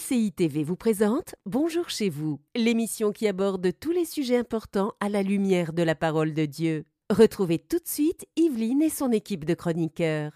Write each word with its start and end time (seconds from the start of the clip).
MCI 0.00 0.32
TV 0.32 0.64
vous 0.64 0.76
présente 0.76 1.34
Bonjour 1.46 1.90
chez 1.90 2.08
vous, 2.08 2.40
l'émission 2.54 3.12
qui 3.12 3.28
aborde 3.28 3.70
tous 3.78 3.90
les 3.90 4.04
sujets 4.04 4.36
importants 4.36 4.92
à 5.00 5.08
la 5.08 5.22
lumière 5.22 5.72
de 5.72 5.82
la 5.82 5.94
parole 5.94 6.32
de 6.32 6.46
Dieu. 6.46 6.84
Retrouvez 7.10 7.58
tout 7.58 7.78
de 7.78 7.86
suite 7.86 8.26
Yveline 8.36 8.82
et 8.82 8.88
son 8.88 9.10
équipe 9.12 9.44
de 9.44 9.54
chroniqueurs. 9.54 10.32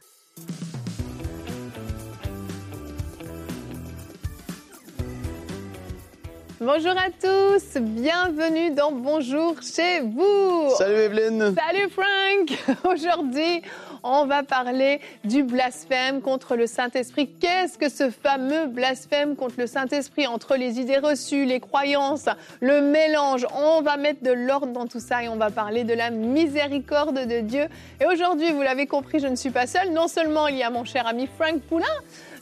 Bonjour 6.61 6.93
à 6.93 7.11
tous, 7.11 7.81
bienvenue 7.81 8.75
dans 8.75 8.93
Bonjour 8.93 9.57
chez 9.63 10.01
vous. 10.01 10.71
Salut 10.77 10.95
Evelyne. 10.95 11.55
Salut 11.55 11.91
Frank. 11.91 12.79
Aujourd'hui, 12.93 13.63
on 14.05 14.27
va 14.27 14.43
parler 14.43 15.01
du 15.25 15.43
blasphème 15.43 16.21
contre 16.21 16.55
le 16.55 16.67
Saint-Esprit. 16.67 17.29
Qu'est-ce 17.41 17.79
que 17.79 17.89
ce 17.89 18.11
fameux 18.11 18.67
blasphème 18.67 19.35
contre 19.35 19.55
le 19.59 19.67
Saint-Esprit 19.67 20.27
entre 20.27 20.57
les 20.57 20.79
idées 20.79 20.99
reçues, 20.99 21.47
les 21.47 21.59
croyances, 21.59 22.29
le 22.61 22.83
mélange? 22.83 23.47
On 23.57 23.81
va 23.83 23.97
mettre 23.97 24.23
de 24.23 24.31
l'ordre 24.31 24.73
dans 24.73 24.87
tout 24.87 25.01
ça 25.01 25.25
et 25.25 25.29
on 25.29 25.37
va 25.37 25.51
parler 25.51 25.85
de 25.85 25.95
la 25.95 26.11
miséricorde 26.11 27.27
de 27.27 27.41
Dieu. 27.41 27.65
Et 28.01 28.07
aujourd'hui, 28.07 28.53
vous 28.53 28.63
l'avez 28.63 28.87
compris, 28.87 29.19
je 29.21 29.27
ne 29.27 29.37
suis 29.37 29.51
pas 29.51 29.67
seule. 29.67 29.93
Non 29.93 30.07
seulement 30.07 30.47
il 30.49 30.57
y 30.57 30.63
a 30.63 30.71
mon 30.71 30.85
cher 30.85 31.07
ami 31.07 31.27
Frank 31.39 31.61
Poulain, 31.63 31.87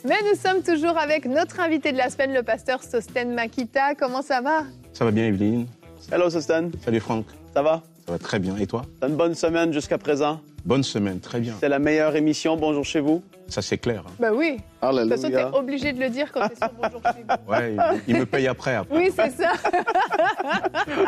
mais 0.03 0.17
nous 0.29 0.37
sommes 0.37 0.61
toujours 0.61 0.97
avec 0.97 1.25
notre 1.25 1.61
invité 1.61 1.93
de 1.93 1.97
la 1.97 2.09
semaine, 2.09 2.33
le 2.33 2.43
pasteur 2.43 2.83
Sosten 2.83 3.33
Makita. 3.33 3.95
Comment 3.95 4.21
ça 4.21 4.41
va? 4.41 4.63
Ça 4.91 5.05
va 5.05 5.11
bien, 5.11 5.27
Evelyne. 5.27 5.67
Hello 6.11 6.29
Sosten. 6.29 6.71
Salut, 6.83 6.99
Franck. 6.99 7.25
Ça 7.53 7.61
va? 7.61 7.81
Ça 8.05 8.11
va 8.11 8.19
très 8.19 8.39
bien. 8.39 8.57
Et 8.57 8.67
toi? 8.67 8.83
Une 9.07 9.15
bonne 9.15 9.33
semaine 9.35 9.71
jusqu'à 9.71 9.97
présent 9.97 10.41
Bonne 10.65 10.83
semaine, 10.83 11.19
très 11.19 11.39
bien. 11.41 11.55
C'est 11.59 11.67
la 11.67 11.79
meilleure 11.79 12.15
émission 12.15 12.55
Bonjour 12.55 12.85
chez 12.85 13.01
vous 13.01 13.21
Ça, 13.49 13.61
c'est 13.61 13.77
clair. 13.77 14.03
hein. 14.07 14.11
Bah 14.19 14.29
oui. 14.33 14.57
De 14.81 15.01
toute 15.01 15.09
façon, 15.09 15.29
t'es 15.29 15.43
obligé 15.57 15.91
de 15.93 15.99
le 15.99 16.09
dire 16.09 16.31
quand 16.31 16.47
t'es 16.47 16.55
sur 16.55 16.69
Bonjour 16.81 17.01
chez 17.03 17.21
vous. 17.27 17.35
Ouais, 17.51 17.75
il, 18.07 18.13
il 18.13 18.17
me 18.19 18.25
paye 18.25 18.47
après. 18.47 18.75
après. 18.75 18.95
Oui, 18.97 19.11
c'est 19.13 19.29
ça. 19.31 19.51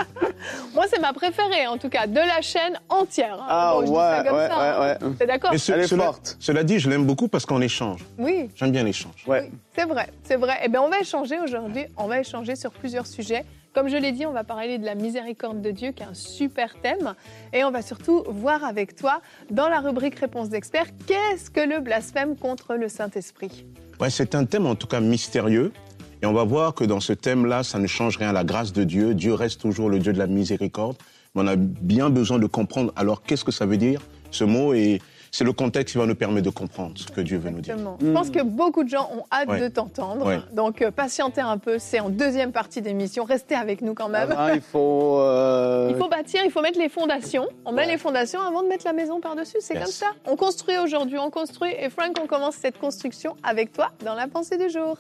Moi, 0.74 0.86
c'est 0.90 1.00
ma 1.00 1.14
préférée, 1.14 1.68
en 1.68 1.78
tout 1.78 1.88
cas, 1.90 2.06
de 2.08 2.16
la 2.16 2.42
chaîne 2.42 2.78
entière. 2.90 3.36
hein. 3.42 3.46
Ah 3.48 3.72
Bon, 3.76 3.82
je 3.82 3.86
dis 3.88 3.94
ça 3.94 4.18
ouais, 4.22 4.28
comme 4.28 4.38
ouais, 4.38 4.48
ça, 4.48 4.56
hein. 4.58 4.80
ouais, 5.02 5.08
ouais. 5.08 5.14
T'es 5.18 5.26
d'accord 5.28 5.52
Mais 5.54 5.58
ce- 5.58 5.72
Elle 5.72 5.80
est 5.82 5.88
cela, 5.88 6.04
forte. 6.06 6.38
cela 6.40 6.64
dit, 6.64 6.80
je 6.80 6.90
l'aime 6.90 7.06
beaucoup 7.06 7.28
parce 7.30 7.46
qu'on 7.46 7.62
échange. 7.62 8.02
Oui. 8.18 8.50
J'aime 8.56 8.72
bien 8.72 8.84
l'échange. 8.84 9.24
Ouais. 9.28 9.50
Oui, 9.52 9.58
c'est 9.76 9.86
vrai, 9.86 10.08
c'est 10.24 10.36
vrai. 10.38 10.56
Eh 10.64 10.70
bien, 10.70 10.82
on 10.82 10.90
va 10.90 11.00
échanger 11.00 11.40
aujourd'hui. 11.40 11.86
On 11.98 12.08
va 12.08 12.20
échanger 12.20 12.56
sur 12.56 12.72
plusieurs 12.72 13.08
sujets. 13.08 13.44
Comme 13.76 13.90
je 13.90 13.98
l'ai 13.98 14.14
dit, 14.14 14.26
on 14.26 14.32
va 14.32 14.46
parler 14.46 14.78
de 14.78 14.86
la 14.86 14.96
miséricorde 14.96 15.62
de 15.62 15.70
Dieu, 15.70 15.92
qui 15.92 16.02
est 16.02 16.06
un 16.06 16.14
super 16.14 16.80
thème. 16.82 17.14
Et 17.52 17.66
on 17.66 17.72
va 17.72 17.82
surtout 17.82 18.24
voir 18.26 18.64
avec 18.64 18.96
toi, 18.96 19.20
dans 19.52 19.68
la 19.68 19.82
rubrique 19.82 20.18
Réponse 20.18 20.48
d'experts, 20.48 20.86
qu'est-ce 21.06 21.52
que 21.52 21.60
le 21.60 21.82
blasphème 21.82 22.38
contre 22.38 22.76
le 22.76 22.88
Saint-Esprit? 22.88 23.66
Ouais, 24.00 24.10
c'est 24.10 24.34
un 24.34 24.46
thème 24.46 24.66
en 24.66 24.76
tout 24.76 24.88
cas 24.88 25.02
mystérieux. 25.02 25.74
Et 26.22 26.26
on 26.26 26.32
va 26.32 26.46
voir 26.46 26.74
que 26.74 26.86
dans 26.86 27.02
ce 27.02 27.12
thème-là, 27.12 27.64
ça 27.64 27.78
ne 27.78 27.88
change 27.88 28.16
rien 28.16 28.30
à 28.30 28.34
la 28.34 28.46
grâce 28.46 28.72
de 28.72 28.86
Dieu. 28.86 29.14
Dieu 29.14 29.34
reste 29.34 29.60
toujours 29.60 29.90
le 29.90 30.00
Dieu 30.00 30.14
de 30.14 30.20
la 30.20 30.28
miséricorde. 30.28 30.96
Mais 31.36 31.42
on 31.42 31.48
a 31.48 31.58
bien 31.58 32.10
besoin 32.10 32.40
de 32.40 32.48
comprendre 32.48 32.94
alors 32.96 33.24
qu'est-ce 33.24 33.44
que 33.44 33.52
ça 33.52 33.66
veut 33.66 33.76
dire, 33.76 34.00
ce 34.32 34.46
mot? 34.46 34.74
Et 34.74 35.02
c'est 35.36 35.44
le 35.44 35.52
contexte 35.52 35.92
qui 35.92 35.98
va 35.98 36.06
nous 36.06 36.16
permettre 36.16 36.46
de 36.46 36.50
comprendre 36.50 36.94
ce 36.98 37.08
que 37.08 37.20
Dieu 37.20 37.38
veut 37.38 37.50
nous 37.50 37.60
dire. 37.60 37.74
Exactement. 37.74 37.98
Je 38.02 38.12
pense 38.12 38.30
que 38.30 38.42
beaucoup 38.42 38.86
de 38.86 38.90
gens 38.90 39.10
ont 39.14 39.24
hâte 39.32 39.50
Ouais. 39.50 39.60
de 39.60 39.68
t'entendre. 39.68 40.26
Ouais. 40.26 40.40
Donc, 40.54 40.82
euh, 40.82 40.92
patientez 40.92 41.42
un 41.42 41.58
peu. 41.58 41.78
C'est 41.78 42.00
en 42.00 42.10
deuxième 42.10 42.54
partie 42.54 42.82
d'émission. 42.82 43.26
Restez 43.26 43.56
avec 43.56 43.82
nous 43.82 43.94
quand 43.94 44.08
même. 44.08 44.34
Il 44.54 44.62
faut. 44.62 45.20
euh, 45.20 45.88
Il 45.90 45.98
faut 45.98 46.08
bâtir, 46.08 46.42
il 46.46 46.52
faut 46.52 46.62
mettre 46.62 46.80
les 46.80 46.88
fondations. 46.88 47.48
On 47.66 47.74
met 47.74 47.86
les 47.86 47.98
fondations 47.98 48.40
avant 48.42 48.64
de 48.64 48.70
mettre 48.70 48.86
la 48.86 48.94
maison 48.94 49.20
par-dessus. 49.20 49.58
C'est 49.60 49.74
Yes. 49.74 49.84
comme 49.84 49.92
ça. 49.92 50.08
On 50.26 50.38
construit 50.38 50.78
aujourd'hui, 50.78 51.18
on 51.18 51.30
construit. 51.30 51.74
Et 51.80 51.90
Frank, 51.90 52.16
on 52.24 52.28
commence 52.28 52.56
cette 52.56 52.78
construction 52.80 53.36
avec 53.44 53.74
toi 53.74 53.92
dans 54.06 54.16
la 54.16 54.28
pensée 54.30 54.58
du 54.58 54.70
jour. 54.70 54.98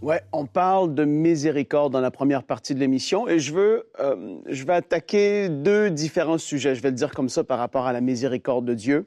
Ouais, 0.00 0.22
on 0.32 0.46
parle 0.46 0.94
de 0.94 1.04
miséricorde 1.04 1.92
dans 1.92 2.00
la 2.00 2.12
première 2.12 2.44
partie 2.44 2.72
de 2.72 2.78
l'émission 2.78 3.26
et 3.26 3.40
je 3.40 3.52
veux, 3.52 3.88
euh, 3.98 4.36
je 4.46 4.64
vais 4.64 4.74
attaquer 4.74 5.48
deux 5.48 5.90
différents 5.90 6.38
sujets. 6.38 6.76
Je 6.76 6.82
vais 6.82 6.90
le 6.90 6.94
dire 6.94 7.10
comme 7.10 7.28
ça 7.28 7.42
par 7.42 7.58
rapport 7.58 7.88
à 7.88 7.92
la 7.92 8.00
miséricorde 8.00 8.64
de 8.64 8.74
Dieu. 8.74 9.06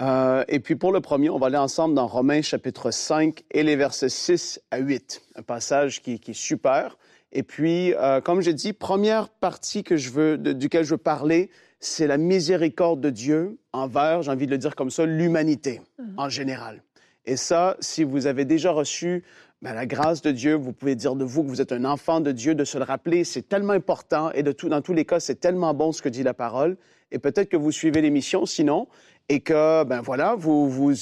Euh, 0.00 0.44
et 0.46 0.60
puis 0.60 0.76
pour 0.76 0.92
le 0.92 1.00
premier, 1.00 1.30
on 1.30 1.38
va 1.38 1.48
aller 1.48 1.56
ensemble 1.56 1.96
dans 1.96 2.06
Romains 2.06 2.42
chapitre 2.42 2.92
5 2.92 3.42
et 3.50 3.64
les 3.64 3.74
versets 3.74 4.08
6 4.08 4.60
à 4.70 4.78
8. 4.78 5.20
Un 5.34 5.42
passage 5.42 6.00
qui, 6.00 6.12
est 6.12 6.32
super. 6.32 6.96
Et 7.32 7.42
puis, 7.42 7.92
euh, 7.94 8.20
comme 8.20 8.40
j'ai 8.40 8.54
dit, 8.54 8.72
première 8.72 9.30
partie 9.30 9.82
que 9.82 9.96
je 9.96 10.10
veux, 10.10 10.38
duquel 10.38 10.84
je 10.84 10.90
veux 10.90 10.96
parler, 10.96 11.50
c'est 11.80 12.06
la 12.06 12.18
miséricorde 12.18 13.00
de 13.00 13.10
Dieu 13.10 13.58
envers, 13.72 14.22
j'ai 14.22 14.30
envie 14.30 14.46
de 14.46 14.52
le 14.52 14.58
dire 14.58 14.76
comme 14.76 14.90
ça, 14.90 15.06
l'humanité 15.06 15.80
en 16.16 16.28
général. 16.28 16.82
Et 17.26 17.36
ça, 17.36 17.76
si 17.80 18.04
vous 18.04 18.26
avez 18.26 18.44
déjà 18.44 18.70
reçu 18.70 19.24
ben, 19.62 19.74
la 19.74 19.84
grâce 19.84 20.22
de 20.22 20.30
Dieu, 20.30 20.54
vous 20.54 20.72
pouvez 20.72 20.94
dire 20.94 21.14
de 21.14 21.24
vous 21.24 21.42
que 21.42 21.48
vous 21.48 21.60
êtes 21.60 21.72
un 21.72 21.84
enfant 21.84 22.20
de 22.20 22.32
Dieu, 22.32 22.54
de 22.54 22.64
se 22.64 22.78
le 22.78 22.84
rappeler, 22.84 23.24
c'est 23.24 23.46
tellement 23.46 23.74
important 23.74 24.30
et 24.32 24.42
de 24.42 24.52
tout, 24.52 24.70
dans 24.70 24.80
tous 24.80 24.94
les 24.94 25.04
cas, 25.04 25.20
c'est 25.20 25.38
tellement 25.38 25.74
bon 25.74 25.92
ce 25.92 26.00
que 26.00 26.08
dit 26.08 26.22
la 26.22 26.32
parole. 26.32 26.78
Et 27.12 27.18
peut-être 27.18 27.50
que 27.50 27.56
vous 27.56 27.70
suivez 27.70 28.00
l'émission 28.00 28.46
sinon, 28.46 28.88
et 29.28 29.40
que, 29.40 29.84
ben 29.84 30.00
voilà, 30.00 30.34
vous, 30.34 30.68
vous, 30.68 30.92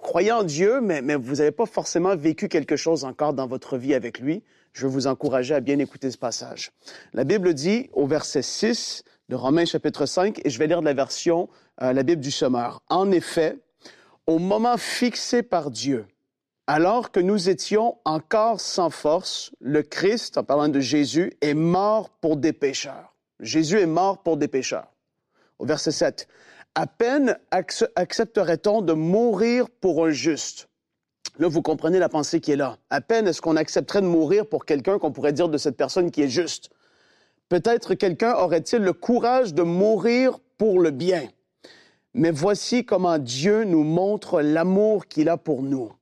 croyez 0.00 0.30
en 0.30 0.44
Dieu, 0.44 0.80
mais, 0.80 1.02
mais 1.02 1.16
vous 1.16 1.36
n'avez 1.36 1.50
pas 1.50 1.66
forcément 1.66 2.14
vécu 2.16 2.48
quelque 2.48 2.76
chose 2.76 3.04
encore 3.04 3.34
dans 3.34 3.46
votre 3.46 3.76
vie 3.76 3.94
avec 3.94 4.20
lui. 4.20 4.42
Je 4.72 4.86
veux 4.86 4.92
vous 4.92 5.06
encourager 5.06 5.54
à 5.54 5.60
bien 5.60 5.78
écouter 5.78 6.10
ce 6.10 6.18
passage. 6.18 6.70
La 7.12 7.24
Bible 7.24 7.52
dit 7.52 7.90
au 7.92 8.06
verset 8.06 8.42
6 8.42 9.02
de 9.28 9.36
Romains 9.36 9.64
chapitre 9.64 10.06
5, 10.06 10.40
et 10.44 10.50
je 10.50 10.58
vais 10.58 10.66
lire 10.66 10.80
de 10.80 10.86
la 10.86 10.94
version, 10.94 11.48
euh, 11.82 11.92
la 11.92 12.02
Bible 12.04 12.22
du 12.22 12.30
Sommeur. 12.30 12.80
En 12.88 13.10
effet, 13.10 13.58
au 14.26 14.38
moment 14.38 14.76
fixé 14.76 15.42
par 15.42 15.70
Dieu, 15.70 16.06
alors 16.66 17.10
que 17.10 17.20
nous 17.20 17.48
étions 17.48 17.98
encore 18.04 18.60
sans 18.60 18.90
force, 18.90 19.52
le 19.60 19.82
Christ, 19.82 20.38
en 20.38 20.44
parlant 20.44 20.68
de 20.68 20.80
Jésus, 20.80 21.34
est 21.40 21.54
mort 21.54 22.10
pour 22.10 22.36
des 22.36 22.52
pécheurs. 22.52 23.14
Jésus 23.40 23.80
est 23.80 23.86
mort 23.86 24.22
pour 24.22 24.36
des 24.36 24.48
pécheurs. 24.48 24.88
Au 25.58 25.66
verset 25.66 25.92
7, 25.92 26.26
à 26.74 26.86
peine 26.86 27.38
acce- 27.50 27.88
accepterait-on 27.96 28.80
de 28.82 28.92
mourir 28.92 29.68
pour 29.68 30.06
un 30.06 30.10
juste? 30.10 30.68
Là, 31.38 31.48
vous 31.48 31.62
comprenez 31.62 31.98
la 31.98 32.08
pensée 32.08 32.40
qui 32.40 32.52
est 32.52 32.56
là. 32.56 32.78
À 32.90 33.00
peine 33.00 33.26
est-ce 33.26 33.42
qu'on 33.42 33.56
accepterait 33.56 34.00
de 34.02 34.06
mourir 34.06 34.46
pour 34.46 34.64
quelqu'un 34.64 34.98
qu'on 34.98 35.12
pourrait 35.12 35.32
dire 35.32 35.48
de 35.48 35.58
cette 35.58 35.76
personne 35.76 36.10
qui 36.10 36.22
est 36.22 36.28
juste? 36.28 36.70
Peut-être 37.48 37.94
quelqu'un 37.94 38.34
aurait-il 38.34 38.78
le 38.78 38.92
courage 38.92 39.52
de 39.52 39.62
mourir 39.62 40.38
pour 40.56 40.80
le 40.80 40.90
bien. 40.90 41.28
Mais 42.14 42.30
voici 42.30 42.84
comment 42.86 43.18
Dieu 43.18 43.64
nous 43.64 43.82
montre 43.82 44.40
l'amour 44.40 45.06
qu'il 45.06 45.28
a 45.28 45.36
pour 45.36 45.62
nous. 45.62 45.92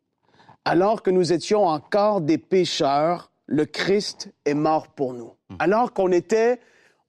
Alors 0.64 1.02
que 1.02 1.10
nous 1.10 1.32
étions 1.32 1.66
encore 1.66 2.20
des 2.20 2.38
pécheurs, 2.38 3.32
le 3.46 3.64
Christ 3.64 4.32
est 4.44 4.54
mort 4.54 4.88
pour 4.88 5.12
nous. 5.12 5.32
Alors 5.58 5.92
qu'on 5.92 6.12
était, 6.12 6.60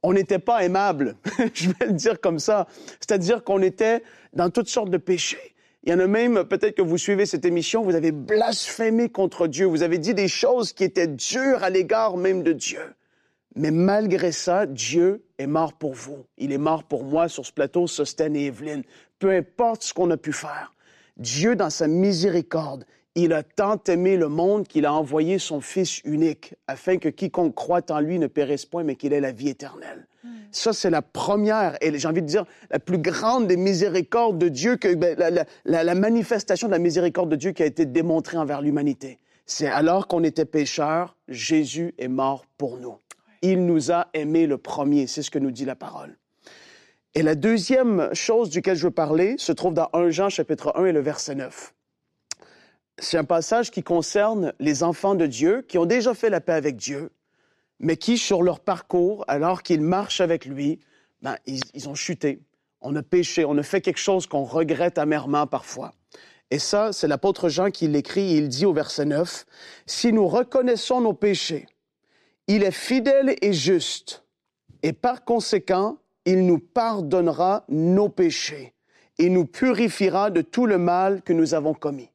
on 0.01 0.13
n'était 0.13 0.39
pas 0.39 0.63
aimable, 0.63 1.15
je 1.53 1.69
vais 1.69 1.85
le 1.87 1.93
dire 1.93 2.19
comme 2.19 2.39
ça. 2.39 2.67
C'est-à-dire 2.99 3.43
qu'on 3.43 3.61
était 3.61 4.03
dans 4.33 4.49
toutes 4.49 4.69
sortes 4.69 4.89
de 4.89 4.97
péchés. 4.97 5.53
Il 5.83 5.91
y 5.91 5.93
en 5.93 5.99
a 5.99 6.07
même, 6.07 6.45
peut-être 6.45 6.75
que 6.75 6.81
vous 6.81 6.97
suivez 6.97 7.25
cette 7.25 7.45
émission, 7.45 7.83
vous 7.83 7.95
avez 7.95 8.11
blasphémé 8.11 9.09
contre 9.09 9.47
Dieu, 9.47 9.65
vous 9.65 9.83
avez 9.83 9.97
dit 9.97 10.13
des 10.13 10.29
choses 10.29 10.71
qui 10.71 10.85
étaient 10.85 11.07
dures 11.07 11.61
à 11.61 11.69
l'égard 11.69 12.15
même 12.15 12.41
de 12.41 12.53
Dieu. 12.53 12.93
Mais 13.55 13.69
malgré 13.69 14.31
ça, 14.31 14.65
Dieu 14.65 15.25
est 15.37 15.47
mort 15.47 15.73
pour 15.73 15.93
vous. 15.93 16.25
Il 16.37 16.51
est 16.51 16.57
mort 16.57 16.85
pour 16.85 17.03
moi 17.03 17.27
sur 17.27 17.45
ce 17.45 17.51
plateau, 17.51 17.85
Sosten 17.85 18.35
et 18.35 18.45
Evelyne. 18.45 18.83
Peu 19.19 19.31
importe 19.31 19.83
ce 19.83 19.93
qu'on 19.93 20.09
a 20.09 20.17
pu 20.17 20.33
faire. 20.33 20.73
Dieu, 21.17 21.55
dans 21.55 21.69
sa 21.69 21.87
miséricorde, 21.87 22.85
il 23.15 23.33
a 23.33 23.43
tant 23.43 23.79
aimé 23.87 24.17
le 24.17 24.27
monde 24.27 24.67
qu'il 24.67 24.85
a 24.85 24.93
envoyé 24.93 25.37
son 25.39 25.61
Fils 25.61 25.99
unique, 26.03 26.55
afin 26.67 26.97
que 26.97 27.09
quiconque 27.09 27.53
croit 27.53 27.91
en 27.91 27.99
lui 27.99 28.17
ne 28.19 28.27
périsse 28.27 28.65
point, 28.65 28.83
mais 28.83 28.95
qu'il 28.95 29.13
ait 29.13 29.19
la 29.21 29.31
vie 29.31 29.49
éternelle. 29.49 30.07
Ça, 30.51 30.71
c'est 30.73 30.89
la 30.89 31.01
première, 31.01 31.77
et 31.81 31.97
j'ai 31.97 32.07
envie 32.07 32.21
de 32.21 32.27
dire, 32.27 32.45
la 32.71 32.79
plus 32.79 32.97
grande 32.97 33.47
des 33.47 33.57
miséricordes 33.57 34.37
de 34.39 34.47
Dieu, 34.49 34.77
que, 34.77 34.93
ben, 34.95 35.17
la- 35.17 35.83
la 35.83 35.95
manifestation 35.95 36.67
de 36.67 36.71
la 36.73 36.79
miséricorde 36.79 37.29
de 37.29 37.35
Dieu 37.35 37.51
qui 37.51 37.61
a 37.61 37.65
été 37.65 37.85
démontrée 37.85 38.37
envers 38.37 38.61
l'humanité. 38.61 39.19
C'est 39.45 39.67
alors 39.67 40.07
qu'on 40.07 40.23
était 40.23 40.45
pécheurs, 40.45 41.17
Jésus 41.27 41.93
est 41.97 42.07
mort 42.07 42.45
pour 42.57 42.77
nous. 42.77 42.95
Il 43.41 43.65
nous 43.65 43.91
a 43.91 44.07
aimés 44.13 44.47
le 44.47 44.57
premier, 44.57 45.05
c'est 45.07 45.21
ce 45.21 45.29
que 45.29 45.39
nous 45.39 45.51
dit 45.51 45.65
la 45.65 45.75
parole. 45.75 46.17
Et 47.13 47.21
la 47.21 47.35
deuxième 47.35 48.09
chose 48.13 48.49
duquel 48.49 48.77
je 48.77 48.85
veux 48.85 48.91
parler 48.91 49.35
se 49.37 49.51
trouve 49.51 49.73
dans 49.73 49.89
1 49.93 50.09
Jean 50.09 50.29
chapitre 50.29 50.71
1 50.75 50.85
et 50.85 50.91
le 50.93 51.01
verset 51.01 51.35
9. 51.35 51.73
C'est 52.99 53.17
un 53.17 53.23
passage 53.23 53.71
qui 53.71 53.81
concerne 53.81 54.53
les 54.59 54.83
enfants 54.83 55.15
de 55.15 55.25
Dieu 55.25 55.63
qui 55.67 55.77
ont 55.77 55.85
déjà 55.85 56.13
fait 56.13 56.29
la 56.29 56.41
paix 56.41 56.53
avec 56.53 56.75
Dieu, 56.75 57.11
mais 57.79 57.97
qui, 57.97 58.17
sur 58.17 58.43
leur 58.43 58.59
parcours, 58.59 59.25
alors 59.27 59.63
qu'ils 59.63 59.81
marchent 59.81 60.21
avec 60.21 60.45
lui, 60.45 60.79
ben, 61.21 61.37
ils, 61.45 61.89
ont 61.89 61.95
chuté. 61.95 62.39
On 62.81 62.95
a 62.95 63.01
péché, 63.01 63.45
on 63.45 63.57
a 63.57 63.63
fait 63.63 63.81
quelque 63.81 63.99
chose 63.99 64.27
qu'on 64.27 64.43
regrette 64.43 64.97
amèrement 64.97 65.47
parfois. 65.47 65.93
Et 66.51 66.59
ça, 66.59 66.93
c'est 66.93 67.07
l'apôtre 67.07 67.49
Jean 67.49 67.71
qui 67.71 67.87
l'écrit, 67.87 68.33
il 68.33 68.47
dit 68.47 68.65
au 68.65 68.73
verset 68.73 69.05
9, 69.05 69.45
Si 69.87 70.13
nous 70.13 70.27
reconnaissons 70.27 71.01
nos 71.01 71.13
péchés, 71.13 71.65
il 72.47 72.63
est 72.63 72.71
fidèle 72.71 73.35
et 73.41 73.53
juste, 73.53 74.23
et 74.83 74.93
par 74.93 75.23
conséquent, 75.23 75.97
il 76.25 76.45
nous 76.45 76.59
pardonnera 76.59 77.65
nos 77.69 78.09
péchés 78.09 78.73
et 79.17 79.29
nous 79.29 79.45
purifiera 79.45 80.29
de 80.29 80.41
tout 80.41 80.65
le 80.65 80.77
mal 80.77 81.21
que 81.21 81.33
nous 81.33 81.53
avons 81.53 81.73
commis. 81.73 82.12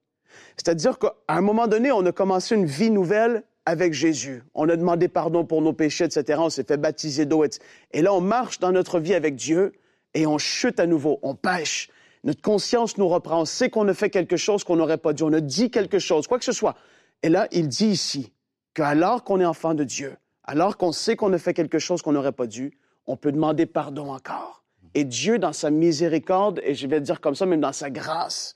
C'est-à-dire 0.59 0.99
qu'à 0.99 1.15
un 1.29 1.41
moment 1.41 1.69
donné, 1.69 1.93
on 1.93 2.05
a 2.05 2.13
commencé 2.13 2.55
une 2.55 2.67
vie 2.67 2.91
nouvelle 2.91 3.45
avec 3.65 3.93
Jésus. 3.95 4.43
On 4.55 4.69
a 4.69 4.77
demandé 4.77 5.09
pardon 5.09 5.45
pour 5.45 5.63
nos 5.63 5.73
péchés, 5.73 6.05
etc. 6.05 6.41
On 6.43 6.51
s'est 6.51 6.65
fait 6.65 6.77
baptiser 6.77 7.27
d'eau. 7.27 7.45
Et 7.93 8.03
là, 8.03 8.13
on 8.13 8.21
marche 8.21 8.59
dans 8.59 8.73
notre 8.73 8.99
vie 8.99 9.15
avec 9.15 9.37
Dieu 9.37 9.73
et 10.15 10.27
on 10.27 10.37
chute 10.39 10.81
à 10.81 10.87
nouveau, 10.87 11.21
on 11.23 11.35
pêche. 11.35 11.91
Notre 12.25 12.43
conscience 12.43 12.99
nous 12.99 13.09
reprend. 13.09 13.43
On 13.43 13.45
sait 13.45 13.71
qu'on 13.71 13.87
a 13.89 13.95
fait 13.95 14.11
quelque 14.11 14.37
chose 14.37 14.65
qu'on 14.65 14.77
n'aurait 14.77 14.99
pas 14.99 15.13
dit. 15.13 15.23
On 15.23 15.33
a 15.33 15.41
dit 15.41 15.71
quelque 15.71 15.99
chose, 15.99 16.27
quoi 16.27 16.39
que 16.39 16.45
ce 16.45 16.53
soit. 16.53 16.75
Et 17.23 17.29
là, 17.29 17.47
il 17.53 17.69
dit 17.69 17.87
ici 17.87 18.33
qu'alors 18.75 19.23
qu'on 19.23 19.41
est 19.41 19.47
enfant 19.47 19.75
de 19.75 19.85
Dieu, 19.85 20.17
alors 20.45 20.77
qu'on 20.77 20.93
sait 20.93 21.15
qu'on 21.15 21.33
a 21.33 21.39
fait 21.39 21.55
quelque 21.55 21.79
chose 21.79 22.03
qu'on 22.03 22.13
n'aurait 22.13 22.33
pas 22.33 22.47
dû, 22.47 22.79
on 23.07 23.17
peut 23.17 23.33
demander 23.33 23.67
pardon 23.67 24.11
encore. 24.11 24.65
Et 24.95 25.05
Dieu, 25.05 25.39
dans 25.39 25.53
sa 25.53 25.71
miséricorde, 25.71 26.61
et 26.65 26.75
je 26.75 26.87
vais 26.87 27.01
dire 27.01 27.21
comme 27.21 27.35
ça, 27.35 27.47
même 27.47 27.61
dans 27.61 27.73
sa 27.73 27.91
grâce, 27.91 28.55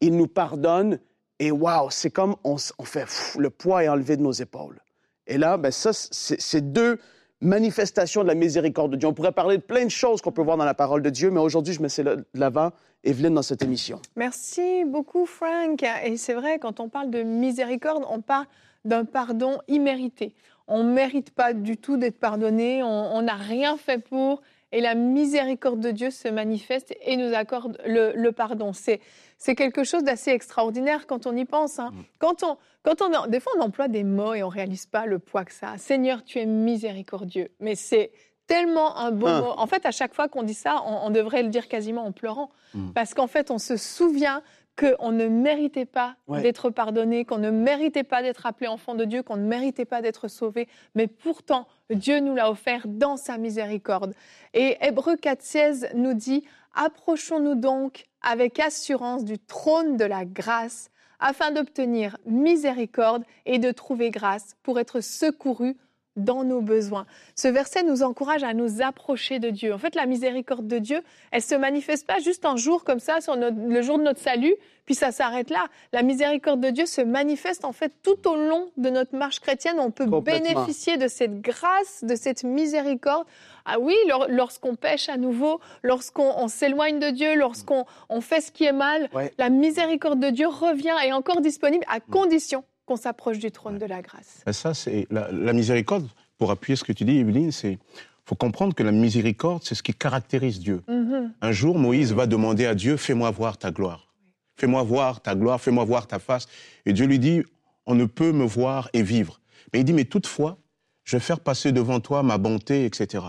il 0.00 0.16
nous 0.16 0.26
pardonne. 0.26 0.98
Et 1.38 1.50
waouh, 1.50 1.90
c'est 1.90 2.10
comme 2.10 2.36
on, 2.44 2.56
fait 2.56 3.06
le 3.38 3.50
poids 3.50 3.84
est 3.84 3.88
enlevé 3.88 4.16
de 4.16 4.22
nos 4.22 4.32
épaules. 4.32 4.80
Et 5.26 5.38
là, 5.38 5.56
ben 5.56 5.70
ça, 5.70 5.90
c'est 5.92 6.72
deux 6.72 6.98
manifestations 7.40 8.22
de 8.22 8.28
la 8.28 8.34
miséricorde 8.34 8.92
de 8.92 8.96
Dieu. 8.96 9.08
On 9.08 9.14
pourrait 9.14 9.32
parler 9.32 9.56
de 9.56 9.62
plein 9.62 9.84
de 9.84 9.90
choses 9.90 10.20
qu'on 10.20 10.32
peut 10.32 10.42
voir 10.42 10.56
dans 10.56 10.64
la 10.64 10.74
parole 10.74 11.02
de 11.02 11.10
Dieu, 11.10 11.30
mais 11.30 11.40
aujourd'hui, 11.40 11.74
je 11.74 11.82
mets 11.82 11.88
de 12.04 12.24
l'avant 12.34 12.70
Evelyne 13.04 13.34
dans 13.34 13.42
cette 13.42 13.62
émission. 13.62 14.00
Merci 14.14 14.84
beaucoup, 14.84 15.26
Frank. 15.26 15.82
Et 16.04 16.16
c'est 16.16 16.34
vrai, 16.34 16.58
quand 16.58 16.78
on 16.78 16.88
parle 16.88 17.10
de 17.10 17.22
miséricorde, 17.22 18.04
on 18.08 18.20
parle 18.20 18.46
d'un 18.84 19.04
pardon 19.04 19.58
immérité. 19.68 20.34
On 20.68 20.84
ne 20.84 20.92
mérite 20.92 21.30
pas 21.30 21.52
du 21.52 21.76
tout 21.76 21.96
d'être 21.96 22.18
pardonné, 22.18 22.82
on 22.84 23.20
n'a 23.22 23.34
rien 23.34 23.76
fait 23.76 23.98
pour, 23.98 24.42
et 24.72 24.80
la 24.80 24.94
miséricorde 24.94 25.80
de 25.80 25.90
Dieu 25.90 26.10
se 26.10 26.28
manifeste 26.28 26.94
et 27.02 27.16
nous 27.16 27.34
accorde 27.34 27.78
le, 27.84 28.30
pardon. 28.30 28.72
C'est, 28.72 29.00
c'est 29.38 29.54
quelque 29.54 29.84
chose 29.84 30.02
d'assez 30.02 30.30
extraordinaire 30.30 31.06
quand 31.06 31.26
on 31.26 31.36
y 31.36 31.44
pense. 31.44 31.78
Hein. 31.78 31.90
Mm. 31.92 32.02
Quand 32.18 32.42
on, 32.42 32.56
quand 32.82 33.02
on, 33.02 33.26
des 33.28 33.38
fois, 33.38 33.52
on 33.58 33.62
emploie 33.62 33.88
des 33.88 34.02
mots 34.02 34.34
et 34.34 34.42
on 34.42 34.48
réalise 34.48 34.86
pas 34.86 35.06
le 35.06 35.18
poids 35.18 35.44
que 35.44 35.52
ça 35.52 35.72
a. 35.72 35.78
Seigneur, 35.78 36.24
tu 36.24 36.38
es 36.38 36.46
miséricordieux. 36.46 37.50
Mais 37.60 37.74
c'est 37.74 38.10
tellement 38.46 38.96
un 38.96 39.10
beau 39.10 39.26
ah. 39.28 39.40
mot. 39.40 39.52
En 39.56 39.66
fait, 39.66 39.84
à 39.84 39.90
chaque 39.90 40.14
fois 40.14 40.28
qu'on 40.28 40.42
dit 40.42 40.54
ça, 40.54 40.82
on, 40.86 41.10
devrait 41.10 41.42
le 41.42 41.50
dire 41.50 41.68
quasiment 41.68 42.06
en 42.06 42.12
pleurant. 42.12 42.50
Mm. 42.74 42.92
Parce 42.92 43.12
qu'en 43.12 43.26
fait, 43.26 43.50
on 43.50 43.58
se 43.58 43.76
souvient 43.76 44.42
qu'on 44.78 45.12
ne 45.12 45.26
méritait 45.26 45.84
pas 45.84 46.16
d'être 46.28 46.70
pardonné, 46.70 47.24
qu'on 47.24 47.38
ne 47.38 47.50
méritait 47.50 48.04
pas 48.04 48.22
d'être 48.22 48.46
appelé 48.46 48.68
enfant 48.68 48.94
de 48.94 49.04
Dieu, 49.04 49.22
qu'on 49.22 49.36
ne 49.36 49.46
méritait 49.46 49.84
pas 49.84 50.02
d'être 50.02 50.28
sauvé, 50.28 50.68
mais 50.94 51.06
pourtant 51.06 51.66
Dieu 51.90 52.20
nous 52.20 52.34
l'a 52.34 52.50
offert 52.50 52.86
dans 52.86 53.16
sa 53.16 53.38
miséricorde. 53.38 54.14
Et 54.54 54.78
Hébreu 54.80 55.14
4,16 55.14 55.94
nous 55.94 56.14
dit 56.14 56.44
Approchons-nous 56.74 57.54
donc 57.54 58.06
avec 58.22 58.58
assurance 58.60 59.24
du 59.24 59.38
trône 59.38 59.96
de 59.96 60.04
la 60.04 60.24
grâce 60.24 60.90
afin 61.20 61.50
d'obtenir 61.50 62.16
miséricorde 62.26 63.24
et 63.46 63.58
de 63.58 63.70
trouver 63.70 64.10
grâce 64.10 64.56
pour 64.62 64.80
être 64.80 65.00
secourus 65.00 65.76
dans 66.16 66.44
nos 66.44 66.60
besoins. 66.60 67.06
Ce 67.34 67.48
verset 67.48 67.82
nous 67.82 68.02
encourage 68.02 68.42
à 68.44 68.54
nous 68.54 68.82
approcher 68.82 69.38
de 69.38 69.50
Dieu. 69.50 69.72
En 69.72 69.78
fait, 69.78 69.94
la 69.94 70.06
miséricorde 70.06 70.66
de 70.66 70.78
Dieu, 70.78 71.00
elle 71.30 71.42
se 71.42 71.54
manifeste 71.54 72.06
pas 72.06 72.18
juste 72.18 72.44
un 72.44 72.56
jour 72.56 72.84
comme 72.84 73.00
ça, 73.00 73.20
sur 73.20 73.36
le 73.36 73.82
jour 73.82 73.98
de 73.98 74.04
notre 74.04 74.20
salut, 74.20 74.54
puis 74.84 74.94
ça 74.94 75.12
s'arrête 75.12 75.50
là. 75.50 75.66
La 75.92 76.02
miséricorde 76.02 76.60
de 76.60 76.70
Dieu 76.70 76.86
se 76.86 77.00
manifeste 77.00 77.64
en 77.64 77.72
fait 77.72 77.92
tout 78.02 78.28
au 78.28 78.36
long 78.36 78.70
de 78.76 78.90
notre 78.90 79.16
marche 79.16 79.40
chrétienne. 79.40 79.78
On 79.78 79.90
peut 79.90 80.06
bénéficier 80.20 80.96
de 80.96 81.08
cette 81.08 81.40
grâce, 81.40 82.02
de 82.02 82.14
cette 82.14 82.44
miséricorde. 82.44 83.26
Ah 83.64 83.78
oui, 83.78 83.94
lorsqu'on 84.28 84.74
pêche 84.74 85.08
à 85.08 85.16
nouveau, 85.16 85.60
lorsqu'on 85.82 86.48
s'éloigne 86.48 86.98
de 86.98 87.10
Dieu, 87.10 87.36
lorsqu'on 87.36 87.84
on 88.08 88.20
fait 88.20 88.40
ce 88.40 88.50
qui 88.50 88.64
est 88.64 88.72
mal, 88.72 89.08
la 89.38 89.50
miséricorde 89.50 90.18
de 90.18 90.30
Dieu 90.30 90.48
revient 90.48 90.94
et 91.04 91.08
est 91.08 91.12
encore 91.12 91.40
disponible 91.40 91.84
à 91.88 92.00
condition 92.00 92.64
qu'on 92.86 92.96
s'approche 92.96 93.38
du 93.38 93.50
trône 93.50 93.78
de 93.78 93.86
la 93.86 94.02
grâce. 94.02 94.42
Ça, 94.50 94.74
c'est 94.74 95.06
la, 95.10 95.52
miséricorde. 95.52 96.08
Pour 96.38 96.50
appuyer 96.50 96.76
ce 96.76 96.84
que 96.84 96.92
tu 96.92 97.04
dis, 97.04 97.18
Evelyne, 97.18 97.52
c'est 97.52 97.78
faut 98.24 98.34
comprendre 98.34 98.74
que 98.74 98.82
la 98.82 98.92
miséricorde, 98.92 99.62
c'est 99.64 99.74
ce 99.74 99.82
qui 99.82 99.94
caractérise 99.94 100.60
Dieu. 100.60 100.82
Mm-hmm. 100.88 101.30
Un 101.40 101.52
jour, 101.52 101.78
Moïse 101.78 102.12
va 102.12 102.26
demander 102.26 102.66
à 102.66 102.74
Dieu, 102.74 102.96
fais-moi 102.96 103.30
voir 103.30 103.58
ta 103.58 103.70
gloire. 103.70 104.12
Fais-moi 104.56 104.82
voir 104.82 105.20
ta 105.20 105.34
gloire, 105.34 105.60
fais-moi 105.60 105.84
voir 105.84 106.06
ta 106.06 106.18
face. 106.18 106.46
Et 106.86 106.92
Dieu 106.92 107.06
lui 107.06 107.18
dit, 107.18 107.42
on 107.86 107.94
ne 107.94 108.04
peut 108.04 108.32
me 108.32 108.44
voir 108.44 108.88
et 108.92 109.02
vivre. 109.02 109.40
Mais 109.72 109.80
il 109.80 109.84
dit, 109.84 109.92
mais 109.92 110.04
toutefois, 110.04 110.58
je 111.04 111.16
vais 111.16 111.20
faire 111.20 111.40
passer 111.40 111.72
devant 111.72 112.00
toi 112.00 112.22
ma 112.22 112.38
bonté, 112.38 112.84
etc. 112.84 113.24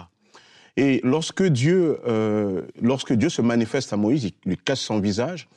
Et 0.78 1.02
lorsque 1.04 1.44
Dieu, 1.44 2.00
euh, 2.08 2.64
lorsque 2.82 3.14
Dieu 3.14 3.30
se 3.30 3.42
manifeste 3.42 3.94
à 3.94 3.98
Moïse, 3.98 4.26
il 4.26 4.34
lui 4.46 4.58
casse 4.58 4.80
son 4.80 5.00
visage, 5.00 5.48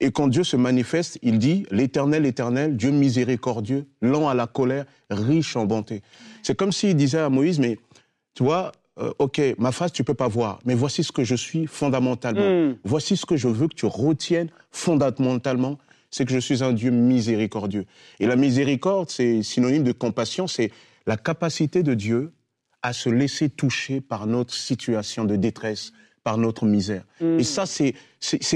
et 0.00 0.10
quand 0.10 0.28
Dieu 0.28 0.44
se 0.44 0.56
manifeste, 0.56 1.18
il 1.22 1.38
dit 1.38 1.66
L'Éternel, 1.70 2.26
Éternel, 2.26 2.76
Dieu 2.76 2.90
miséricordieux, 2.90 3.86
lent 4.02 4.28
à 4.28 4.34
la 4.34 4.46
colère, 4.46 4.84
riche 5.10 5.56
en 5.56 5.64
bonté. 5.64 6.02
C'est 6.42 6.56
comme 6.56 6.72
s'il 6.72 6.96
disait 6.96 7.18
à 7.18 7.30
Moïse 7.30 7.58
Mais 7.58 7.78
tu 8.34 8.42
vois, 8.42 8.72
euh, 8.98 9.12
ok, 9.18 9.40
ma 9.58 9.72
face, 9.72 9.92
tu 9.92 10.04
peux 10.04 10.14
pas 10.14 10.28
voir, 10.28 10.58
mais 10.64 10.74
voici 10.74 11.02
ce 11.02 11.12
que 11.12 11.24
je 11.24 11.34
suis 11.34 11.66
fondamentalement. 11.66 12.70
Hmm. 12.70 12.76
Voici 12.84 13.16
ce 13.16 13.24
que 13.24 13.36
je 13.36 13.48
veux 13.48 13.68
que 13.68 13.74
tu 13.74 13.86
retiennes 13.86 14.50
fondamentalement 14.70 15.78
c'est 16.10 16.24
que 16.24 16.32
je 16.32 16.38
suis 16.38 16.62
un 16.62 16.72
Dieu 16.72 16.90
miséricordieux. 16.90 17.84
Et 18.20 18.26
la 18.26 18.36
miséricorde, 18.36 19.10
c'est 19.10 19.42
synonyme 19.42 19.82
de 19.82 19.92
compassion, 19.92 20.46
c'est 20.46 20.70
la 21.06 21.16
capacité 21.16 21.82
de 21.82 21.94
Dieu 21.94 22.32
à 22.82 22.92
se 22.92 23.08
laisser 23.08 23.48
toucher 23.50 24.00
par 24.00 24.26
notre 24.26 24.54
situation 24.54 25.24
de 25.24 25.36
détresse, 25.36 25.92
par 26.26 26.38
notre 26.38 26.66
misère. 26.66 27.04
Et 27.20 27.44
ça, 27.44 27.66
c'est, 27.66 27.94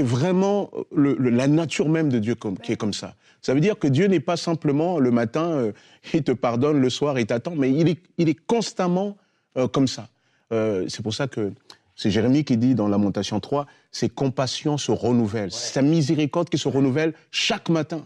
vraiment 0.01 0.71
le, 0.93 1.13
la 1.13 1.47
nature 1.47 1.87
même 1.87 2.09
de 2.09 2.19
Dieu 2.19 2.35
comme, 2.35 2.57
qui 2.57 2.73
est 2.73 2.75
comme 2.75 2.91
ça. 2.91 3.15
Ça 3.41 3.53
veut 3.53 3.61
dire 3.61 3.79
que 3.79 3.87
Dieu 3.87 4.07
n'est 4.07 4.19
pas 4.19 4.35
simplement 4.35 4.99
le 4.99 5.09
matin, 5.09 5.51
euh, 5.51 5.71
il 6.13 6.21
te 6.21 6.33
pardonne, 6.33 6.81
le 6.81 6.89
soir, 6.89 7.17
il 7.17 7.25
t'attend, 7.25 7.55
mais 7.55 7.71
il 7.71 7.87
est, 7.87 7.97
il 8.17 8.27
est 8.27 8.35
constamment 8.45 9.15
euh, 9.55 9.69
comme 9.69 9.87
ça. 9.87 10.09
Euh, 10.51 10.85
c'est 10.89 11.01
pour 11.01 11.13
ça 11.13 11.29
que 11.29 11.53
c'est 11.95 12.11
Jérémie 12.11 12.43
qui 12.43 12.57
dit 12.57 12.75
dans 12.75 12.89
Lamentation 12.89 13.39
3, 13.39 13.67
ses 13.89 14.09
compassions 14.09 14.77
se 14.77 14.91
renouvellent. 14.91 15.53
Sa 15.53 15.81
miséricorde 15.81 16.49
qui 16.49 16.57
se 16.57 16.67
renouvelle 16.67 17.13
chaque 17.31 17.69
matin. 17.69 18.05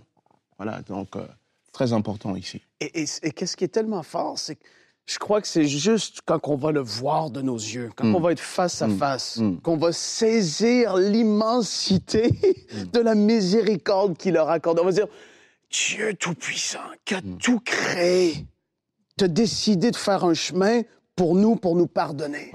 Voilà, 0.60 0.84
donc 0.84 1.18
très 1.72 1.92
important 1.92 2.36
ici. 2.36 2.62
Et, 2.82 3.02
et, 3.02 3.06
et 3.24 3.32
qu'est-ce 3.32 3.58
qui 3.58 3.64
est 3.64 3.74
tellement 3.80 4.04
fort, 4.04 4.38
c'est 4.38 4.58
que 4.58 4.66
je 5.06 5.20
crois 5.20 5.40
que 5.40 5.48
c'est 5.48 5.68
juste 5.68 6.22
quand 6.26 6.48
on 6.48 6.56
va 6.56 6.72
le 6.72 6.80
voir 6.80 7.30
de 7.30 7.42
nos 7.42 7.58
yeux, 7.58 7.92
quand 7.96 8.06
on 8.06 8.20
mm. 8.20 8.24
va 8.24 8.32
être 8.32 8.40
face 8.40 8.82
à 8.82 8.88
mm. 8.88 8.98
face, 8.98 9.38
mm. 9.38 9.58
qu'on 9.62 9.78
va 9.78 9.92
saisir 9.92 10.98
l'immensité 10.98 12.32
de 12.94 13.00
la 13.00 13.14
miséricorde 13.14 14.18
qu'il 14.18 14.34
leur 14.34 14.50
accorde. 14.50 14.80
On 14.80 14.86
va 14.86 14.92
dire, 14.92 15.08
Dieu 15.70 16.16
Tout-Puissant, 16.16 16.80
qui 17.04 17.14
a 17.14 17.22
tout 17.40 17.60
créé, 17.60 18.46
te 19.18 19.26
décidé 19.26 19.92
de 19.92 19.96
faire 19.96 20.24
un 20.24 20.34
chemin 20.34 20.82
pour 21.16 21.36
nous, 21.36 21.56
pour 21.56 21.76
nous 21.76 21.88
pardonner. 21.88 22.52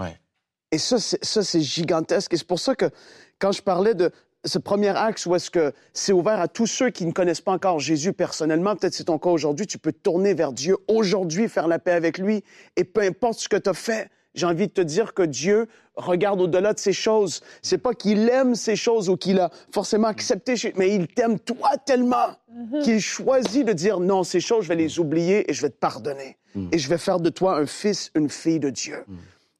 Et 0.72 0.78
ça, 0.78 0.98
c'est 0.98 1.60
gigantesque. 1.60 2.34
Et 2.34 2.36
c'est 2.36 2.46
pour 2.46 2.60
ça 2.60 2.74
que 2.74 2.90
quand 3.38 3.52
je 3.52 3.62
parlais 3.62 3.94
de 3.94 4.10
ce 4.44 4.58
premier 4.58 4.88
axe 4.88 5.26
où 5.26 5.34
est-ce 5.34 5.50
que 5.50 5.72
c'est 5.92 6.12
ouvert 6.12 6.40
à 6.40 6.48
tous 6.48 6.66
ceux 6.66 6.90
qui 6.90 7.04
ne 7.04 7.12
connaissent 7.12 7.40
pas 7.40 7.52
encore 7.52 7.78
Jésus 7.78 8.12
personnellement, 8.12 8.74
peut-être 8.76 8.94
c'est 8.94 9.04
ton 9.04 9.18
cas 9.18 9.30
aujourd'hui, 9.30 9.66
tu 9.66 9.78
peux 9.78 9.92
tourner 9.92 10.34
vers 10.34 10.52
Dieu 10.52 10.76
aujourd'hui, 10.88 11.48
faire 11.48 11.68
la 11.68 11.78
paix 11.78 11.92
avec 11.92 12.18
lui, 12.18 12.42
et 12.76 12.84
peu 12.84 13.02
importe 13.02 13.40
ce 13.40 13.48
que 13.48 13.56
tu 13.56 13.68
as 13.68 13.74
fait, 13.74 14.10
j'ai 14.34 14.46
envie 14.46 14.68
de 14.68 14.72
te 14.72 14.80
dire 14.80 15.12
que 15.12 15.22
Dieu 15.22 15.66
regarde 15.96 16.40
au-delà 16.40 16.72
de 16.72 16.78
ces 16.78 16.92
choses. 16.92 17.42
C'est 17.62 17.78
pas 17.78 17.94
qu'il 17.94 18.28
aime 18.28 18.54
ces 18.54 18.76
choses 18.76 19.08
ou 19.08 19.16
qu'il 19.16 19.40
a 19.40 19.50
forcément 19.72 20.06
accepté, 20.06 20.54
mais 20.76 20.94
il 20.94 21.08
t'aime 21.08 21.38
toi 21.38 21.76
tellement 21.84 22.28
mm-hmm. 22.54 22.82
qu'il 22.82 23.00
choisit 23.00 23.66
de 23.66 23.72
dire 23.72 23.98
non, 23.98 24.22
ces 24.22 24.40
choses, 24.40 24.64
je 24.64 24.68
vais 24.68 24.76
les 24.76 25.00
oublier 25.00 25.50
et 25.50 25.52
je 25.52 25.62
vais 25.62 25.70
te 25.70 25.78
pardonner. 25.78 26.36
Mm. 26.54 26.68
Et 26.70 26.78
je 26.78 26.88
vais 26.88 26.98
faire 26.98 27.18
de 27.18 27.28
toi 27.28 27.58
un 27.58 27.66
fils, 27.66 28.12
une 28.14 28.30
fille 28.30 28.60
de 28.60 28.70
Dieu. 28.70 29.04
Mm. 29.06 29.16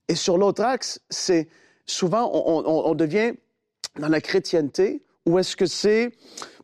Et 0.09 0.15
sur 0.15 0.39
l'autre 0.39 0.63
axe, 0.63 1.01
c'est 1.11 1.49
souvent 1.85 2.31
on 2.33 2.95
devient 2.95 3.35
dans 4.01 4.09
la 4.09 4.21
chrétienté 4.21 5.03
ou 5.27 5.39
est-ce 5.39 5.55
que 5.55 5.67
c'est, 5.67 6.13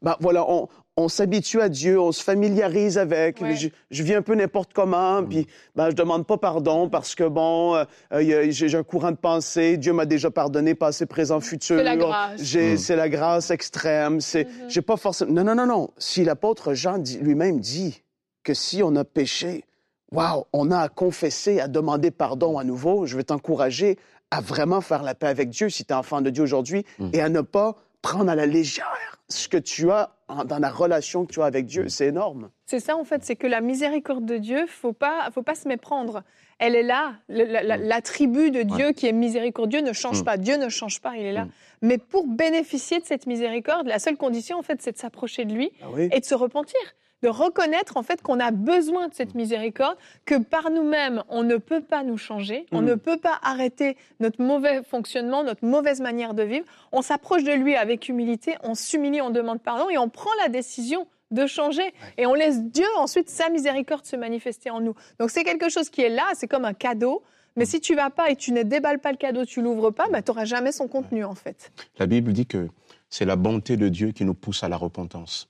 ben 0.02 0.16
voilà, 0.20 0.44
on, 0.48 0.68
on 0.96 1.08
s'habitue 1.08 1.60
à 1.60 1.68
Dieu, 1.68 2.00
on 2.00 2.10
se 2.10 2.22
familiarise 2.22 2.96
avec. 2.96 3.44
Je, 3.54 3.68
je, 3.90 4.02
vis 4.02 4.14
un 4.14 4.22
peu 4.22 4.34
n'importe 4.34 4.72
comment, 4.72 5.20
mm. 5.20 5.28
puis 5.28 5.46
ben, 5.74 5.90
je 5.90 5.94
demande 5.94 6.26
pas 6.26 6.38
pardon 6.38 6.88
parce 6.88 7.14
que 7.14 7.24
bon, 7.24 7.74
euh, 7.74 7.84
euh 8.12 8.46
j'ai 8.50 8.74
un 8.74 8.82
courant 8.82 9.10
de 9.10 9.16
pensée. 9.16 9.76
Dieu 9.76 9.92
m'a 9.92 10.06
déjà 10.06 10.30
pardonné, 10.30 10.74
passé, 10.74 11.04
présent, 11.04 11.40
futur. 11.40 11.76
C'est 11.76 11.84
la 11.84 11.96
grâce. 11.96 12.40
Mm. 12.40 12.76
C'est 12.78 12.96
la 12.96 13.08
grâce 13.08 13.50
extrême. 13.50 14.20
C'est, 14.20 14.44
mm-hmm. 14.44 14.68
j'ai 14.68 14.82
pas 14.82 14.96
forcément. 14.96 15.32
Non, 15.32 15.44
non, 15.44 15.54
non, 15.54 15.66
non. 15.66 15.90
Si 15.98 16.24
l'apôtre 16.24 16.72
Jean 16.72 17.02
lui-même 17.20 17.60
dit 17.60 18.02
que 18.42 18.54
si 18.54 18.82
on 18.82 18.96
a 18.96 19.04
péché, 19.04 19.64
waouh, 20.12 20.44
on 20.54 20.70
a 20.70 20.78
à 20.78 20.88
confesser, 20.88 21.60
à 21.60 21.68
demander 21.68 22.10
pardon 22.10 22.58
à 22.58 22.64
nouveau. 22.64 23.04
Je 23.04 23.18
vais 23.18 23.24
t'encourager 23.24 23.98
à 24.30 24.40
vraiment 24.40 24.80
faire 24.80 25.02
la 25.02 25.14
paix 25.14 25.28
avec 25.28 25.50
Dieu 25.50 25.68
si 25.68 25.84
tu 25.84 25.92
es 25.92 25.96
enfant 25.96 26.20
de 26.20 26.30
Dieu 26.30 26.42
aujourd'hui 26.42 26.84
mm. 26.98 27.10
et 27.12 27.20
à 27.20 27.28
ne 27.28 27.40
pas 27.40 27.76
prendre 28.02 28.30
à 28.30 28.34
la 28.34 28.46
légère 28.46 29.18
ce 29.28 29.48
que 29.48 29.56
tu 29.56 29.90
as 29.90 30.12
dans 30.44 30.58
la 30.58 30.70
relation 30.70 31.24
que 31.26 31.32
tu 31.32 31.42
as 31.42 31.44
avec 31.44 31.66
Dieu. 31.66 31.84
Mm. 31.84 31.88
C'est 31.88 32.06
énorme. 32.06 32.50
C'est 32.66 32.80
ça, 32.80 32.96
en 32.96 33.04
fait, 33.04 33.24
c'est 33.24 33.36
que 33.36 33.46
la 33.46 33.60
miséricorde 33.60 34.24
de 34.24 34.38
Dieu, 34.38 34.66
faut 34.66 34.92
pas, 34.92 35.28
faut 35.32 35.42
pas 35.42 35.54
se 35.54 35.68
méprendre. 35.68 36.22
Elle 36.58 36.74
est 36.74 36.82
là. 36.82 37.14
L'attribut 37.28 38.50
de 38.50 38.62
Dieu 38.62 38.92
qui 38.92 39.06
est 39.06 39.12
miséricordieux 39.12 39.82
ne 39.82 39.92
change 39.92 40.24
pas. 40.24 40.36
Dieu 40.36 40.56
ne 40.56 40.68
change 40.68 41.00
pas, 41.00 41.16
il 41.16 41.26
est 41.26 41.32
là. 41.32 41.46
Mais 41.82 41.98
pour 41.98 42.26
bénéficier 42.26 42.98
de 42.98 43.04
cette 43.04 43.26
miséricorde, 43.26 43.86
la 43.86 43.98
seule 43.98 44.16
condition, 44.16 44.58
en 44.58 44.62
fait, 44.62 44.80
c'est 44.80 44.92
de 44.92 44.98
s'approcher 44.98 45.44
de 45.44 45.52
lui 45.52 45.70
Ah 45.82 45.86
et 45.98 46.20
de 46.20 46.24
se 46.24 46.34
repentir 46.34 46.80
de 47.22 47.28
reconnaître 47.28 47.96
en 47.96 48.02
fait 48.02 48.22
qu'on 48.22 48.40
a 48.40 48.50
besoin 48.50 49.08
de 49.08 49.14
cette 49.14 49.34
miséricorde, 49.34 49.96
que 50.24 50.36
par 50.36 50.70
nous-mêmes 50.70 51.22
on 51.28 51.42
ne 51.42 51.56
peut 51.56 51.80
pas 51.80 52.02
nous 52.02 52.18
changer, 52.18 52.66
on 52.72 52.82
Mm. 52.82 52.84
ne 52.86 52.94
peut 52.94 53.16
pas 53.16 53.38
arrêter 53.42 53.96
notre 54.20 54.42
mauvais 54.42 54.82
fonctionnement, 54.82 55.42
notre 55.42 55.64
mauvaise 55.64 56.00
manière 56.00 56.34
de 56.34 56.42
vivre. 56.42 56.66
On 56.92 57.02
s'approche 57.02 57.42
de 57.44 57.52
lui 57.52 57.74
avec 57.76 58.08
humilité, 58.08 58.56
on 58.62 58.74
s'humilie, 58.74 59.20
on 59.22 59.30
demande 59.30 59.60
pardon 59.62 59.88
et 59.90 59.98
on 59.98 60.08
prend 60.08 60.30
la 60.42 60.48
décision 60.48 61.06
de 61.30 61.46
changer 61.46 61.92
et 62.18 62.26
on 62.26 62.34
laisse 62.34 62.62
Dieu 62.62 62.86
ensuite 62.98 63.28
sa 63.30 63.48
miséricorde 63.48 64.04
se 64.04 64.14
manifester 64.16 64.70
en 64.70 64.80
nous. 64.80 64.94
Donc 65.18 65.30
c'est 65.30 65.42
quelque 65.44 65.68
chose 65.68 65.88
qui 65.90 66.02
est 66.02 66.08
là, 66.10 66.24
c'est 66.34 66.46
comme 66.48 66.64
un 66.64 66.74
cadeau. 66.74 67.22
Mais 67.58 67.64
si 67.64 67.80
tu 67.80 67.94
vas 67.96 68.10
pas 68.10 68.30
et 68.30 68.36
tu 68.36 68.52
ne 68.52 68.62
déballes 68.62 68.98
pas 68.98 69.10
le 69.12 69.16
cadeau, 69.16 69.46
tu 69.46 69.62
l'ouvres 69.62 69.90
pas, 69.90 70.08
bah, 70.10 70.20
tu 70.20 70.30
n'auras 70.30 70.44
jamais 70.44 70.72
son 70.72 70.88
contenu 70.88 71.24
en 71.24 71.34
fait. 71.34 71.72
La 71.98 72.04
Bible 72.06 72.34
dit 72.34 72.44
que 72.44 72.68
c'est 73.08 73.24
la 73.24 73.36
bonté 73.36 73.76
de 73.76 73.88
Dieu 73.88 74.12
qui 74.12 74.24
nous 74.24 74.34
pousse 74.34 74.62
à 74.62 74.68
la 74.68 74.76
repentance. 74.76 75.48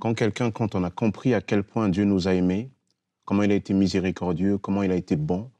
Quand 0.00 0.14
quelqu'un, 0.14 0.50
quand 0.50 0.74
on 0.74 0.84
a 0.84 0.90
compris 0.90 1.34
à 1.34 1.40
quel 1.40 1.62
point 1.62 1.88
Dieu 1.88 2.04
nous 2.04 2.28
a 2.28 2.34
aimés, 2.34 2.70
comment 3.24 3.42
il 3.42 3.52
a 3.52 3.54
été 3.54 3.74
miséricordieux, 3.74 4.58
comment 4.58 4.82
il 4.82 4.90
a 4.90 4.96
été 4.96 5.16
bon, 5.16 5.50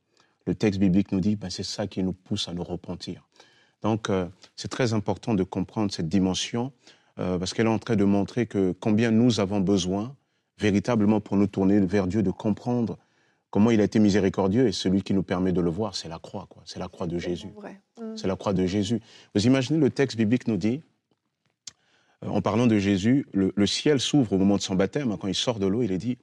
le 0.47 0.55
texte 0.55 0.81
biblique 0.81 1.13
nous 1.13 1.21
dit, 1.21 1.37
ben, 1.37 1.51
c'est 1.51 1.63
ça 1.63 1.87
qui 1.87 2.03
nous 2.03 2.13
pousse 2.13 2.49
à 2.49 2.55
nous 2.55 2.65
repentir. 2.65 3.23
Donc, 3.83 4.11
euh, 4.11 4.27
c'est 4.57 4.69
très 4.69 4.93
important 4.93 5.35
de 5.35 5.43
comprendre 5.43 5.93
cette 5.93 6.09
dimension, 6.09 6.73
euh, 7.19 7.39
parce 7.39 7.55
qu'elle 7.55 7.67
est 7.67 7.71
en 7.71 7.79
train 7.79 7.97
de 7.97 8.05
montrer 8.05 8.47
que 8.47 8.73
combien 8.81 9.11
nous 9.11 9.41
avons 9.41 9.61
besoin, 9.61 10.17
véritablement 10.59 11.21
pour 11.21 11.37
nous 11.37 11.47
tourner 11.47 11.81
vers 11.81 12.07
Dieu, 12.07 12.23
de 12.23 12.31
comprendre 12.31 12.99
comment 13.51 13.71
il 13.71 13.81
a 13.81 13.85
été 13.85 13.99
miséricordieux, 13.99 14.69
et 14.69 14.73
celui 14.73 15.03
qui 15.03 15.15
nous 15.15 15.23
permet 15.23 15.53
de 15.53 15.61
le 15.61 15.71
voir, 15.71 15.95
c'est 15.95 16.09
la 16.09 16.19
croix, 16.19 16.47
quoi. 16.49 16.63
C'est 16.67 16.79
la 16.79 16.89
croix 16.89 17.07
de 17.07 17.19
Jésus. 17.19 17.49
Mm. 17.99 18.17
C'est 18.17 18.27
la 18.27 18.37
croix 18.37 18.53
de 18.53 18.65
Jésus. 18.67 19.01
Vous 19.35 19.47
imaginez, 19.47 19.79
le 19.79 19.91
texte 19.91 20.17
biblique 20.17 20.47
nous 20.47 20.57
dit, 20.57 20.83
en 22.27 22.43
parlant 22.43 22.67
de 22.67 22.79
Jésus, 22.79 23.27
le, 23.33 23.53
le 23.55 23.67
ciel 23.67 24.01
s'ouvre 24.01 24.35
au 24.35 24.39
moment 24.39 24.57
de 24.57 24.63
son 24.63 24.75
baptême. 24.75 25.11
hein, 25.11 25.19
Quand 25.21 25.29
il 25.29 25.35
sort 25.35 25.59
de 25.59 25.67
l'eau, 25.67 25.83
il 25.83 25.93
est 25.93 25.99
dit, 25.99 26.19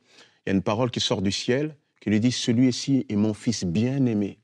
il 0.46 0.50
y 0.50 0.52
a 0.52 0.54
une 0.54 0.62
parole 0.62 0.92
qui 0.92 1.00
sort 1.00 1.22
du 1.22 1.32
ciel 1.32 1.76
qui 2.02 2.10
lui 2.10 2.20
dit, 2.20 2.32
celui-ci 2.32 3.06
est 3.10 3.16
mon 3.16 3.34
fils 3.34 3.66
bien-aimé, 3.66 4.38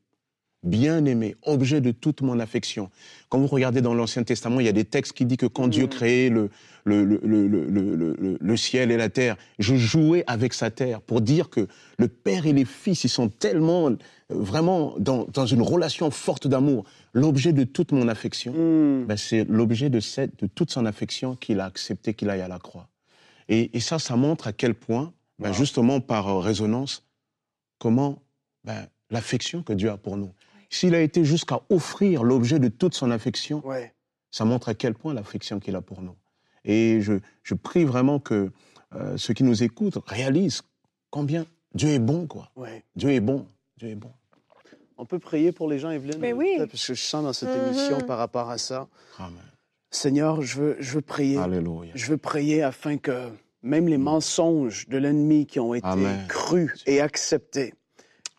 bien-aimé, 0.63 1.35
objet 1.43 1.81
de 1.81 1.91
toute 1.91 2.21
mon 2.21 2.39
affection. 2.39 2.89
Quand 3.29 3.39
vous 3.39 3.47
regardez 3.47 3.81
dans 3.81 3.93
l'Ancien 3.93 4.23
Testament, 4.23 4.59
il 4.59 4.65
y 4.65 4.69
a 4.69 4.73
des 4.73 4.85
textes 4.85 5.13
qui 5.13 5.25
disent 5.25 5.37
que 5.37 5.45
quand 5.45 5.67
Dieu 5.67 5.87
créait 5.87 6.29
le, 6.29 6.49
le, 6.85 8.57
ciel 8.57 8.91
et 8.91 8.97
la 8.97 9.09
terre, 9.09 9.37
je 9.59 9.75
jouais 9.75 10.23
avec 10.25 10.53
sa 10.53 10.71
terre 10.71 11.01
pour 11.01 11.21
dire 11.21 11.49
que 11.49 11.67
le 11.97 12.07
Père 12.07 12.47
et 12.47 12.53
les 12.53 12.65
Fils, 12.65 13.03
ils 13.03 13.09
sont 13.09 13.29
tellement, 13.29 13.89
euh, 13.89 13.97
vraiment, 14.33 14.95
dans, 14.99 15.25
dans 15.33 15.45
une 15.45 15.61
relation 15.61 16.09
forte 16.11 16.47
d'amour. 16.47 16.85
L'objet 17.13 17.53
de 17.53 17.63
toute 17.63 17.91
mon 17.91 18.07
affection, 18.07 18.51
Mm. 18.53 19.05
ben, 19.05 19.17
c'est 19.17 19.45
l'objet 19.45 19.89
de, 19.89 19.99
cette, 19.99 20.39
de 20.41 20.47
toute 20.47 20.71
son 20.71 20.85
affection 20.85 21.35
qu'il 21.35 21.59
a 21.59 21.65
accepté 21.65 22.13
qu'il 22.13 22.29
aille 22.29 22.41
à 22.41 22.47
la 22.47 22.59
croix. 22.59 22.87
Et, 23.49 23.75
et 23.75 23.79
ça, 23.79 23.99
ça 23.99 24.15
montre 24.15 24.47
à 24.47 24.53
quel 24.53 24.73
point, 24.75 25.13
ben, 25.39 25.49
Wow. 25.49 25.55
justement 25.55 25.99
par 26.01 26.27
euh, 26.27 26.39
résonance, 26.39 27.03
comment 27.79 28.19
ben, 28.63 28.87
l'affection 29.09 29.63
que 29.63 29.73
Dieu 29.73 29.89
a 29.89 29.97
pour 29.97 30.17
nous. 30.17 30.31
S'il 30.69 30.95
a 30.95 31.01
été 31.01 31.23
jusqu'à 31.25 31.59
offrir 31.69 32.23
l'objet 32.23 32.59
de 32.59 32.67
toute 32.67 32.95
son 32.95 33.11
affection, 33.11 33.65
Ouais. 33.65 33.93
ça 34.31 34.45
montre 34.45 34.69
à 34.69 34.73
quel 34.73 34.93
point 34.93 35.13
l'affection 35.13 35.59
qu'il 35.59 35.75
a 35.75 35.81
pour 35.81 36.01
nous. 36.01 36.15
Et 36.65 36.99
je, 37.01 37.13
je 37.43 37.53
prie 37.53 37.83
vraiment 37.83 38.19
que 38.19 38.51
euh, 38.95 39.17
ceux 39.17 39.33
qui 39.33 39.43
nous 39.43 39.63
écoutent 39.63 39.97
réalisent 40.07 40.61
combien 41.09 41.45
Dieu 41.75 41.89
est 41.89 41.99
bon, 41.99 42.25
quoi. 42.27 42.49
Ouais. 42.55 42.83
Dieu 42.95 43.09
est 43.09 43.19
bon, 43.19 43.45
Dieu 43.77 43.89
est 43.89 43.95
bon. 43.95 44.11
On 45.03 45.05
peut 45.05 45.19
prier 45.19 45.51
pour 45.51 45.67
les 45.67 45.79
gens, 45.79 45.89
Evelyne? 45.89 46.15
Mais 46.21 46.31
oui. 46.31 46.53
Peut-être, 46.55 46.71
Parce 46.71 46.87
que 46.87 46.93
je 46.93 47.01
sens 47.03 47.23
dans 47.25 47.33
cette 47.33 47.49
Mhm. 47.49 47.67
émission 47.73 47.99
par 48.07 48.17
rapport 48.17 48.49
à 48.49 48.57
ça. 48.57 48.87
Amen. 49.19 49.33
Seigneur, 49.91 50.41
je 50.41 50.61
veux, 50.61 50.77
je 50.79 50.93
veux 50.93 51.01
prier. 51.01 51.37
Alléluia. 51.37 51.91
Je 51.93 52.09
veux 52.09 52.15
prier 52.17 52.63
afin 52.63 52.95
que 52.97 53.11
même 53.61 53.89
les 53.89 53.97
mensonges 53.97 54.87
de 54.87 54.97
l'ennemi 54.97 55.45
qui 55.45 55.59
ont 55.59 55.73
été 55.73 55.85
Amen. 55.85 56.25
crus 56.29 56.81
et 56.87 57.01
acceptés, 57.01 57.73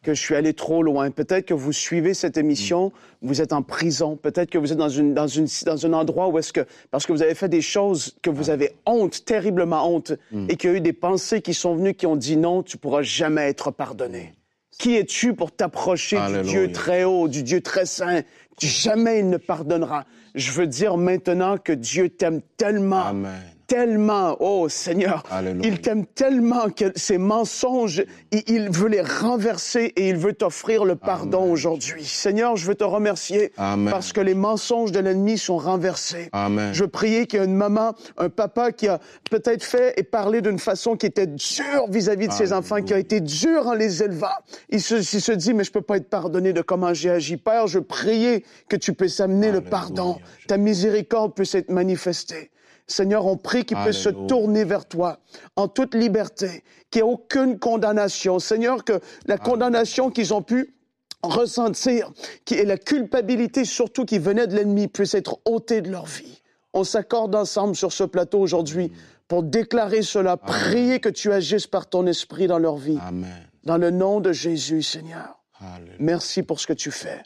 que 0.03 0.15
je 0.15 0.21
suis 0.23 0.35
allé 0.35 0.55
trop 0.55 0.83
loin. 0.83 1.11
Peut-être 1.11 1.45
que 1.45 1.53
vous 1.53 1.71
suivez 1.73 2.15
cette 2.15 2.39
émission, 2.39 2.93
vous 3.21 3.43
êtes 3.43 3.53
en 3.53 3.61
prison, 3.63 4.17
peut-être 4.17 4.49
que 4.49 4.57
vous 4.57 4.73
êtes 4.73 4.79
dans, 4.79 4.89
une, 4.89 5.13
dans, 5.13 5.27
une, 5.27 5.47
dans 5.67 5.85
un 5.87 5.93
endroit 5.93 6.29
où 6.29 6.39
est-ce 6.39 6.55
que, 6.55 6.67
parce 6.91 7.05
que 7.05 7.13
vous 7.13 7.21
avez 7.21 7.35
fait 7.35 7.51
des 7.51 7.61
choses 7.61 8.17
que 8.23 8.31
vous 8.31 8.49
avez 8.49 8.73
honte, 8.87 9.27
terriblement 9.27 9.87
honte, 9.87 10.13
et 10.49 10.57
qu'il 10.57 10.71
y 10.71 10.73
a 10.73 10.77
eu 10.77 10.81
des 10.81 10.95
pensées 10.95 11.43
qui 11.43 11.53
sont 11.53 11.75
venues 11.77 11.93
qui 11.95 12.07
ont 12.07 12.17
dit 12.17 12.39
non, 12.39 12.63
tu 12.63 12.79
pourras 12.79 13.03
jamais 13.03 13.43
être 13.51 13.71
pardonné. 13.71 14.33
Qui 14.79 14.97
es-tu 14.97 15.35
pour 15.35 15.53
t'approcher 15.53 16.17
du. 16.17 16.43
Dieu 16.43 16.73
très 16.73 17.05
haut, 17.05 17.29
du 17.29 17.43
Dieu 17.43 17.61
très 17.61 17.87
saint? 17.87 18.23
Jamais 18.59 19.21
il 19.21 19.31
ne 19.31 19.37
pardonnera. 19.37 20.05
Je 20.35 20.51
veux 20.53 20.67
dire 20.67 20.97
maintenant 20.97 21.59
que 21.59 21.73
Dieu 21.73 22.09
t'aime 22.09 22.41
tellement 22.57 23.07
Amen. 23.07 23.54
Tellement, 23.67 24.37
oh 24.41 24.69
Seigneur, 24.69 25.23
Alléluia. 25.31 25.67
il 25.67 25.81
t'aime 25.81 26.07
tellement 26.07 26.71
que 26.71 26.93
ces 26.97 27.19
mensonges, 27.19 28.05
il, 28.33 28.71
veut 28.71 28.89
les 28.89 29.01
renverser 29.03 29.93
et 29.97 30.09
il 30.09 30.17
veut 30.17 30.33
t'offrir 30.33 30.85
le 30.85 30.97
pardon 30.97 31.51
aujourd'hui. 31.51 32.05
Seigneur, 32.05 32.57
je 32.57 32.67
veux 32.67 32.75
te 32.75 32.85
remercier 32.85 33.53
Amen. 33.57 33.91
parce 33.91 34.13
que 34.13 34.21
les 34.21 34.35
mensonges 34.35 34.93
de 34.93 35.01
l'ennemi 35.01 35.39
sont 35.39 35.57
renversés. 35.57 36.29
Amen. 36.33 36.73
Je 36.73 36.85
priais 36.85 37.27
qu'il 37.27 37.39
y 37.39 37.43
a 37.43 37.45
une 37.45 37.55
maman, 37.55 37.95
un 38.19 38.29
papa 38.29 38.73
qui 38.73 38.89
a 38.89 39.01
peut-être 39.31 39.63
fait 39.63 39.95
et 39.97 40.03
parlé 40.03 40.41
d'une 40.41 40.59
façon 40.59 40.97
qui 40.97 41.07
était 41.07 41.27
dure 41.27 41.89
vis-à-vis 41.89 42.29
de 42.29 42.33
ses 42.33 42.53
enfants, 42.53 42.83
qui 42.83 42.95
a 42.95 42.99
été 42.99 43.21
dur 43.21 43.67
en 43.67 43.75
les 43.75 44.03
élevant. 44.03 44.27
Il 44.71 44.81
se, 44.81 44.95
il 44.97 45.21
se 45.21 45.33
dit, 45.33 45.55
mais 45.55 45.65
je 45.65 45.73
peux 45.73 45.83
pas 45.83 45.97
être 45.97 46.09
pardonné 46.09 46.53
de 46.53 46.63
comment 46.63 46.95
j'ai 46.95 47.11
agi. 47.11 47.37
Père, 47.37 47.67
je 47.67 47.79
priais 47.79 48.45
que 48.69 48.77
tu 48.77 48.93
puisses 48.93 49.21
amener 49.21 49.51
le 49.51 49.61
pardon, 49.61 50.19
ta 50.47 50.57
miséricorde 50.57 51.35
puisse 51.35 51.55
être 51.55 51.71
manifestée. 51.71 52.51
Seigneur, 52.87 53.27
on 53.27 53.37
prie 53.37 53.65
qu'il 53.65 53.79
puisse 53.79 53.99
se 53.99 54.11
tourner 54.11 54.65
vers 54.65 54.87
toi 54.87 55.19
en 55.57 55.69
toute 55.69 55.95
liberté, 55.95 56.63
qu'il 56.91 57.03
n'y 57.03 57.09
ait 57.09 57.13
aucune 57.13 57.59
condamnation. 57.59 58.39
Seigneur, 58.39 58.85
que 58.85 59.01
la 59.27 59.39
condamnation 59.39 60.11
qu'ils 60.11 60.35
ont 60.35 60.43
pu 60.43 60.75
ressentir, 61.23 62.13
qui 62.45 62.55
et 62.55 62.65
la 62.65 62.77
culpabilité 62.77 63.65
surtout 63.65 64.05
qui 64.05 64.19
venait 64.19 64.47
de 64.47 64.55
l'ennemi 64.55 64.89
puisse 64.89 65.15
être 65.15 65.39
ôtée 65.47 65.81
de 65.81 65.91
leur 65.91 66.05
vie. 66.05 66.43
On 66.75 66.85
s'accorde 66.85 67.35
ensemble 67.35 67.75
sur 67.75 67.93
ce 67.93 68.05
plateau 68.05 68.41
aujourd'hui 68.41 68.93
pour 69.29 69.43
déclarer 69.43 70.03
cela, 70.03 70.37
prier 70.37 71.01
que 71.01 71.09
tu 71.09 71.33
agisses 71.33 71.67
par 71.67 71.89
ton 71.89 72.07
esprit 72.07 72.47
dans 72.47 72.59
leur 72.59 72.77
vie. 72.77 72.99
Amen. 73.01 73.49
Dans 73.65 73.79
le 73.79 73.91
nom 73.91 74.21
de 74.21 74.33
Jésus, 74.33 74.83
Seigneur. 74.83 75.41
Alléluia. 75.59 75.97
Merci 75.99 76.43
pour 76.43 76.61
ce 76.61 76.67
que 76.67 76.75
tu 76.75 76.91
fais. 76.91 77.23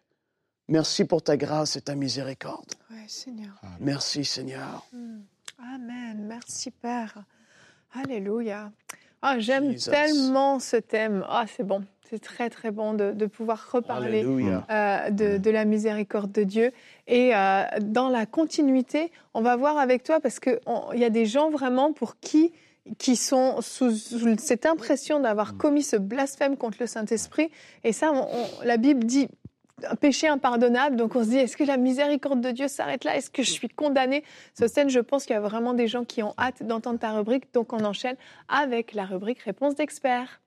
Merci 0.69 1.05
pour 1.05 1.23
ta 1.23 1.37
grâce 1.37 1.77
et 1.77 1.81
ta 1.81 1.95
miséricorde. 1.95 2.75
Ouais, 2.91 3.05
Seigneur. 3.09 3.61
Merci, 3.81 4.25
Seigneur. 4.25 4.87
Amen. 5.59 6.25
Merci, 6.29 6.71
Père. 6.71 7.15
Alléluia. 7.93 8.71
Ah, 9.23 9.39
j'aime 9.39 9.73
tellement 9.91 10.61
ce 10.61 10.77
thème. 10.77 11.25
Ah, 11.29 11.45
c'est 11.49 11.65
bon. 11.65 11.83
C'est 12.09 12.21
très, 12.21 12.49
très 12.49 12.71
bon 12.71 12.95
de, 12.95 13.13
de 13.13 13.27
pouvoir 13.27 13.71
reparler 13.73 14.23
euh, 14.71 15.11
de, 15.11 15.37
de 15.37 15.51
la 15.51 15.65
miséricorde 15.65 16.33
de 16.33 16.43
Dieu. 16.45 16.73
Et 17.07 17.35
euh, 17.35 17.65
dans 17.83 18.09
la 18.09 18.25
continuité, 18.25 19.11
on 19.35 19.43
va 19.43 19.57
voir 19.57 19.77
avec 19.77 20.05
toi, 20.05 20.19
parce 20.21 20.39
qu'il 20.41 20.59
y 20.95 21.05
a 21.05 21.11
des 21.11 21.27
gens 21.27 21.51
vraiment 21.51 21.93
pour 21.93 22.19
qui 22.21 22.53
qui 22.97 23.17
sont 23.17 23.61
sous, 23.61 23.91
sous 23.91 24.39
cette 24.39 24.65
impression 24.65 25.21
d'avoir 25.21 25.59
commis 25.59 25.83
ce 25.83 25.97
blasphème 25.97 26.57
contre 26.57 26.79
le 26.81 26.87
Saint-Esprit. 26.87 27.51
Et 27.85 27.93
ça, 27.93 28.11
on- 28.13 28.23
on- 28.23 28.65
la 28.65 28.79
Bible 28.79 29.05
dit 29.05 29.29
un 29.89 29.95
péché 29.95 30.29
impardonnable. 30.29 30.97
Donc 30.97 31.17
on 31.17 31.25
se 31.25 31.31
dit, 31.31 31.37
est-ce 31.37 31.57
que 31.57 31.65
la 31.65 31.77
miséricorde 31.77 32.41
de 32.41 32.51
Dieu 32.51 32.69
s'arrête 32.69 33.05
là? 33.05 33.17
Est-ce 33.17 33.31
que 33.31 33.43
je 33.43 33.51
suis 33.51 33.69
condamnée? 33.69 34.25
Sostène, 34.55 34.89
je 34.89 35.01
pense 35.01 35.25
qu'il 35.25 35.35
y 35.35 35.37
a 35.37 35.41
vraiment 35.41 35.75
des 35.75 35.89
gens 35.89 36.05
qui 36.05 36.23
ont 36.23 36.35
hâte 36.39 36.63
d'entendre 36.63 36.99
ta 36.99 37.13
rubrique. 37.13 37.53
Donc 37.53 37.73
on 37.73 37.85
enchaîne 37.85 38.17
avec 38.49 38.95
la 38.95 39.05
rubrique 39.05 39.41
Réponse 39.41 39.75
d'experts. 39.75 40.41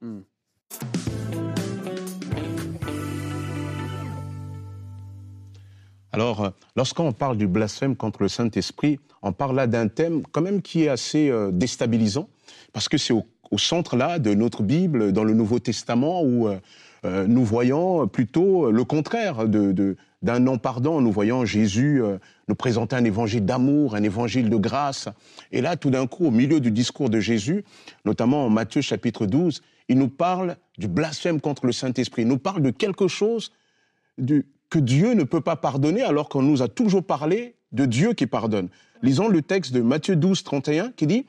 Alors, 6.14 6.44
euh, 6.44 6.50
lorsqu'on 6.76 7.14
parle 7.14 7.38
du 7.38 7.48
blasphème 7.48 7.96
contre 7.96 8.22
le 8.22 8.28
Saint-Esprit, 8.28 9.00
on 9.22 9.32
parle 9.32 9.56
là 9.56 9.68
d'un 9.68 9.88
thème 9.88 10.24
quand 10.32 10.42
même 10.42 10.62
qui 10.62 10.84
est 10.84 10.90
assez 10.90 11.30
euh, 11.30 11.52
déstabilisant, 11.52 12.28
parce 12.74 12.90
que 12.90 12.98
c'est 12.98 13.14
au, 13.14 13.26
au 13.50 13.58
centre 13.58 13.96
là 13.96 14.20
de 14.20 14.34
notre 14.34 14.62
Bible, 14.62 15.14
dans 15.14 15.24
le 15.24 15.34
Nouveau 15.34 15.60
Testament, 15.60 16.22
où 16.22 16.50
euh, 16.50 16.60
euh, 17.04 17.26
nous 17.28 17.44
voyons 17.44 18.08
plutôt 18.08 18.72
le 18.72 18.84
contraire 18.84 19.48
de, 19.48 19.96
d'un 20.22 20.40
non-pardon. 20.40 21.02
Nous 21.02 21.12
voyons 21.12 21.46
Jésus 21.46 22.02
euh, 22.02 22.18
nous 22.48 22.56
présenter 22.56 22.96
un 22.96 23.04
évangile 23.04 23.44
d'amour, 23.44 23.96
un 23.96 24.04
évangile 24.04 24.50
de 24.50 24.56
grâce. 24.56 25.10
Et 25.52 25.62
là, 25.62 25.78
tout 25.78 25.90
d'un 25.90 26.06
coup, 26.06 26.28
au 26.28 26.32
milieu 26.32 26.60
du 26.60 26.72
discours 26.72 27.10
de 27.10 27.20
Jésus, 27.20 27.64
notamment 28.06 28.46
en 28.46 28.50
Matthieu 28.50 28.82
chapitre 28.82 29.26
12, 29.26 29.62
il 29.90 29.98
nous 29.98 30.10
parle 30.10 30.58
du 30.78 30.88
blasphème 30.88 31.42
contre 31.42 31.66
le 31.66 31.72
Saint-Esprit. 31.72 32.22
Il 32.22 32.28
nous 32.28 32.38
parle 32.38 32.62
de 32.62 32.70
quelque 32.70 33.08
chose 33.08 33.52
que 34.18 34.80
Dieu 34.80 35.14
ne 35.14 35.24
peut 35.24 35.42
pas 35.42 35.56
pardonner 35.56 36.04
alors 36.04 36.30
qu'on 36.30 36.44
nous 36.44 36.62
a 36.62 36.68
toujours 36.68 37.04
parlé 37.04 37.56
de 37.72 37.86
Dieu 37.86 38.14
qui 38.14 38.28
pardonne. 38.28 38.70
Lisons 39.02 39.28
le 39.28 39.42
texte 39.42 39.74
de 39.74 39.82
Matthieu 39.82 40.16
12, 40.16 40.44
31 40.44 40.92
qui 40.92 41.08
dit, 41.08 41.26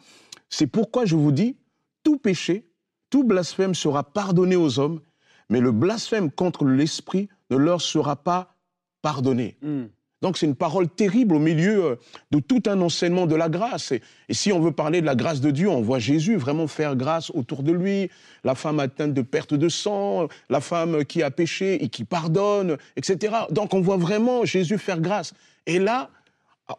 C'est 0.51 0.67
pourquoi 0.67 1.07
je 1.07 1.17
vous 1.17 1.33
dis, 1.33 1.57
tout 2.03 2.19
péché, 2.19 2.67
tout 3.09 3.25
blasphème 3.25 3.75
sera 3.75 4.03
pardonné 4.03 4.57
aux 4.57 4.79
hommes, 4.79 5.01
mais 5.49 5.61
le 5.61 5.73
blasphème 5.73 6.31
contre 6.31 6.65
l'Esprit 6.65 7.29
ne 7.51 7.57
leur 7.57 7.81
sera 7.81 8.17
pas 8.17 8.55
pardonné. 9.03 9.57
Hmm. 9.63 9.87
Donc 10.23 10.39
c'est 10.39 10.47
une 10.47 10.55
parole 10.55 10.89
terrible 10.89 11.35
au 11.35 11.41
milieu 11.41 11.85
euh, 11.85 11.97
de 12.31 12.39
tout 12.39 12.63
un 12.67 12.81
enseignement 12.81 13.27
de 13.27 13.35
la 13.35 13.49
grâce. 13.49 13.91
Et, 13.91 14.01
et, 14.29 14.35
si 14.35 14.53
on 14.53 14.61
veut 14.61 14.71
parler 14.71 15.01
de 15.01 15.07
la 15.07 15.17
grâce 15.17 15.41
de 15.41 15.51
Dieu, 15.51 15.69
on 15.69 15.83
voit 15.83 15.99
Jésus 15.99 16.37
vraiment 16.37 16.69
faire 16.69 16.95
grâce 16.95 17.31
autour 17.31 17.65
de 17.65 17.73
lui, 17.73 18.09
la 18.45 18.55
femme 18.55 18.79
atteinte 18.79 19.15
de 19.15 19.23
perte 19.23 19.53
de 19.53 19.69
sang, 19.69 20.29
la 20.49 20.61
femme 20.61 21.05
qui 21.05 21.23
a 21.25 21.31
péché 21.31 21.83
et 21.83 21.89
qui 21.89 22.05
pardonne, 22.05 22.79
etc. 22.97 23.35
Donc 23.51 23.75
on 23.75 23.81
voit 23.81 23.97
vraiment 23.97 24.45
Jésus 24.45 24.79
faire 24.79 25.01
grâce. 25.01 25.35
Et 25.67 25.81
là, 25.81 26.09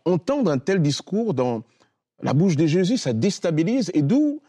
entendre 0.05 0.49
un 0.49 0.57
tel 0.57 0.81
discours 0.81 1.33
dans 1.33 1.63
la 2.21 2.33
bouche 2.33 2.55
de 2.55 2.65
Jésus, 2.65 2.97
ça 2.97 3.11
déstabilise. 3.11 3.91
Et 3.93 4.01
d'où 4.01 4.41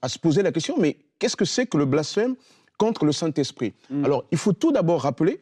à 0.00 0.08
se 0.08 0.18
poser 0.18 0.42
la 0.42 0.52
question, 0.52 0.76
mais 0.78 0.96
qu'est-ce 1.18 1.36
que 1.36 1.44
c'est 1.44 1.66
que 1.66 1.76
le 1.76 1.84
blasphème? 1.84 2.36
Contre 2.78 3.04
le 3.04 3.12
Saint-Esprit 3.12 3.74
mm. 3.90 4.04
Alors 4.04 4.24
il 4.30 4.38
faut 4.38 4.52
tout 4.52 4.72
d'abord 4.72 5.02
rappeler 5.02 5.40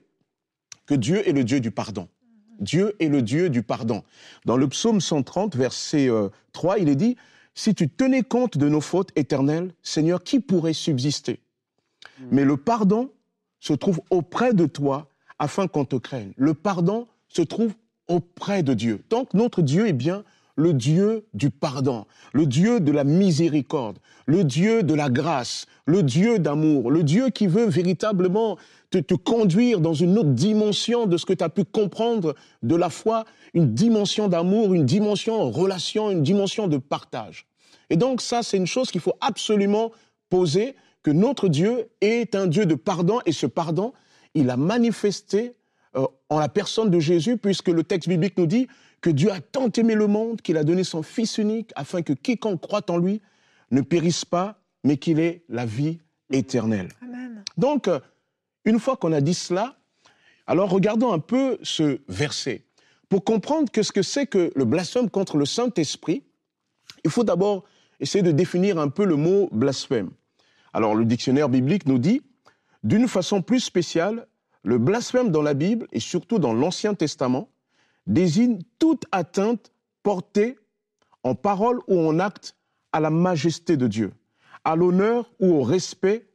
que 0.87 0.95
Dieu 0.95 1.27
est 1.29 1.33
le 1.33 1.45
Dieu 1.45 1.61
du 1.61 1.71
pardon. 1.71 2.09
Dieu 2.61 2.95
est 3.01 3.09
le 3.09 3.23
Dieu 3.23 3.51
du 3.51 3.63
pardon. 3.63 4.03
Dans 4.45 4.57
le 4.57 4.69
psaume 4.69 5.01
130, 5.01 5.57
verset 5.57 6.09
3, 6.53 6.75
euh, 6.75 6.79
il 6.79 6.89
est 6.89 6.97
dit, 6.97 7.17
Si 7.55 7.75
tu 7.75 7.89
tenais 7.89 8.23
compte 8.23 8.59
de 8.59 8.69
nos 8.69 8.81
fautes 8.81 9.11
éternelles, 9.17 9.73
Seigneur, 9.83 10.23
qui 10.23 10.41
pourrait 10.41 10.73
subsister? 10.73 11.41
Hmm. 12.19 12.27
Mais 12.31 12.45
le 12.45 12.57
pardon 12.57 13.11
se 13.61 13.73
trouve 13.73 14.01
auprès 14.11 14.53
de 14.53 14.67
toi 14.67 15.09
afin 15.39 15.67
qu'on 15.67 15.85
te 15.85 15.97
craigne. 15.97 16.33
Le 16.37 16.55
pardon 16.55 17.09
se 17.29 17.43
trouve 17.43 17.75
auprès 18.09 18.63
de 18.63 18.75
Dieu. 18.75 19.03
Donc 19.11 19.35
notre 19.35 19.63
Dieu 19.63 19.89
est 19.89 19.95
bien 19.95 20.25
le 20.57 20.73
Dieu 20.73 21.27
du 21.35 21.51
pardon, 21.51 22.07
le 22.33 22.47
Dieu 22.47 22.81
de 22.81 22.93
la 22.93 23.05
miséricorde, 23.05 23.99
le 24.27 24.45
Dieu 24.45 24.83
de 24.83 24.95
la 24.95 25.11
grâce, 25.11 25.67
le 25.87 26.03
Dieu 26.03 26.39
d'amour, 26.39 26.91
le 26.91 27.03
Dieu 27.03 27.31
qui 27.31 27.47
veut 27.47 27.67
véritablement 27.67 28.57
te, 28.91 29.15
conduire 29.15 29.81
dans 29.81 29.95
une 29.95 30.19
autre 30.19 30.31
dimension 30.31 31.07
de 31.07 31.17
ce 31.17 31.27
que 31.27 31.33
tu 31.33 31.45
as 31.45 31.49
pu 31.49 31.65
comprendre 31.65 32.35
de 32.63 32.77
la 32.77 32.91
foi, 32.91 33.25
une 33.53 33.75
dimension 33.75 34.29
d'amour, 34.29 34.75
une 34.75 34.87
dimension 34.87 35.51
relation, 35.51 36.11
une 36.11 36.23
dimension 36.23 36.69
de 36.69 36.79
partage. 36.79 37.47
Et 37.91 37.97
donc 37.97 38.21
ça, 38.21 38.43
c'est 38.43 38.57
une 38.57 38.67
chose 38.67 38.91
qu'il 38.91 39.01
faut 39.01 39.17
absolument 39.21 39.91
poser, 40.31 40.77
que 41.03 41.11
notre 41.11 41.49
Dieu 41.49 41.89
est 42.01 42.35
un 42.35 42.47
Dieu 42.47 42.65
de 42.65 42.75
pardon, 42.75 43.21
et 43.27 43.33
ce 43.33 43.47
pardon, 43.47 43.93
il 44.35 44.49
a 44.51 44.57
manifesté 44.57 45.55
euh, 45.97 46.07
en 46.31 46.39
la 46.39 46.49
personne 46.49 46.91
de 46.91 46.99
Jésus, 46.99 47.37
puisque 47.37 47.69
le 47.69 47.85
texte 47.85 48.09
biblique 48.09 48.39
nous 48.39 48.47
dit 48.47 48.69
que 49.05 49.11
Dieu 49.11 49.31
a 49.31 49.43
tant 49.43 49.69
aimé 49.69 49.95
le 49.95 50.07
monde 50.07 50.41
qu'il 50.41 50.57
a 50.57 50.65
donné 50.65 50.83
son 50.83 51.03
Fils 51.03 51.37
unique, 51.37 51.73
afin 51.77 52.01
que 52.01 52.15
quiconque 52.15 52.63
croit 52.63 52.91
en 52.91 52.97
lui 52.97 53.21
ne 53.71 53.83
périsse 53.83 54.25
pas, 54.25 54.59
mais 54.83 54.97
qu'il 54.97 55.21
ait 55.21 55.45
la 55.51 55.67
vie 55.67 55.99
éternelle. 56.31 56.89
Amen. 57.03 57.45
Donc, 57.59 57.87
euh, 57.87 58.01
une 58.65 58.81
fois 58.81 58.97
qu'on 58.97 59.13
a 59.13 59.21
dit 59.21 59.35
cela, 59.35 59.77
alors 60.47 60.71
regardons 60.71 61.13
un 61.13 61.19
peu 61.19 61.59
ce 61.63 62.01
verset. 62.09 62.65
Pour 63.11 63.25
comprendre 63.25 63.69
ce 63.75 63.93
que 63.93 64.01
c'est 64.01 64.27
que 64.27 64.51
le 64.57 64.65
blasphème 64.65 65.11
contre 65.11 65.37
le 65.37 65.45
Saint-Esprit, 65.45 66.23
il 67.05 67.11
faut 67.11 67.25
d'abord 67.25 67.65
essayer 68.01 68.23
de 68.23 68.33
définir 68.33 68.79
un 68.79 68.89
peu 68.89 69.05
le 69.05 69.17
mot 69.17 69.51
blasphème. 69.53 70.13
Alors 70.73 70.95
le 70.95 71.05
dictionnaire 71.05 71.51
biblique 71.51 71.85
nous 71.85 71.99
dit, 71.99 72.23
d'une 72.83 73.07
façon 73.07 73.43
plus 73.43 73.61
spéciale, 73.61 74.27
le 74.63 74.79
blasphème 74.79 75.31
dans 75.31 75.43
la 75.43 75.53
Bible 75.53 75.89
et 75.93 76.01
surtout 76.01 76.39
dans 76.39 76.55
l'Ancien 76.55 76.95
Testament 76.95 77.51
désigne 78.07 78.59
toute 78.79 79.05
atteinte 79.13 79.73
portée 80.03 80.59
en 81.23 81.35
parole 81.35 81.81
ou 81.89 81.99
en 82.01 82.19
acte 82.19 82.57
à 82.93 83.01
la 83.01 83.11
majesté 83.11 83.77
de 83.77 83.87
Dieu, 83.87 84.13
à 84.65 84.77
l'honneur 84.77 85.31
ou 85.41 85.55
au 85.55 85.63
respect 85.63 86.29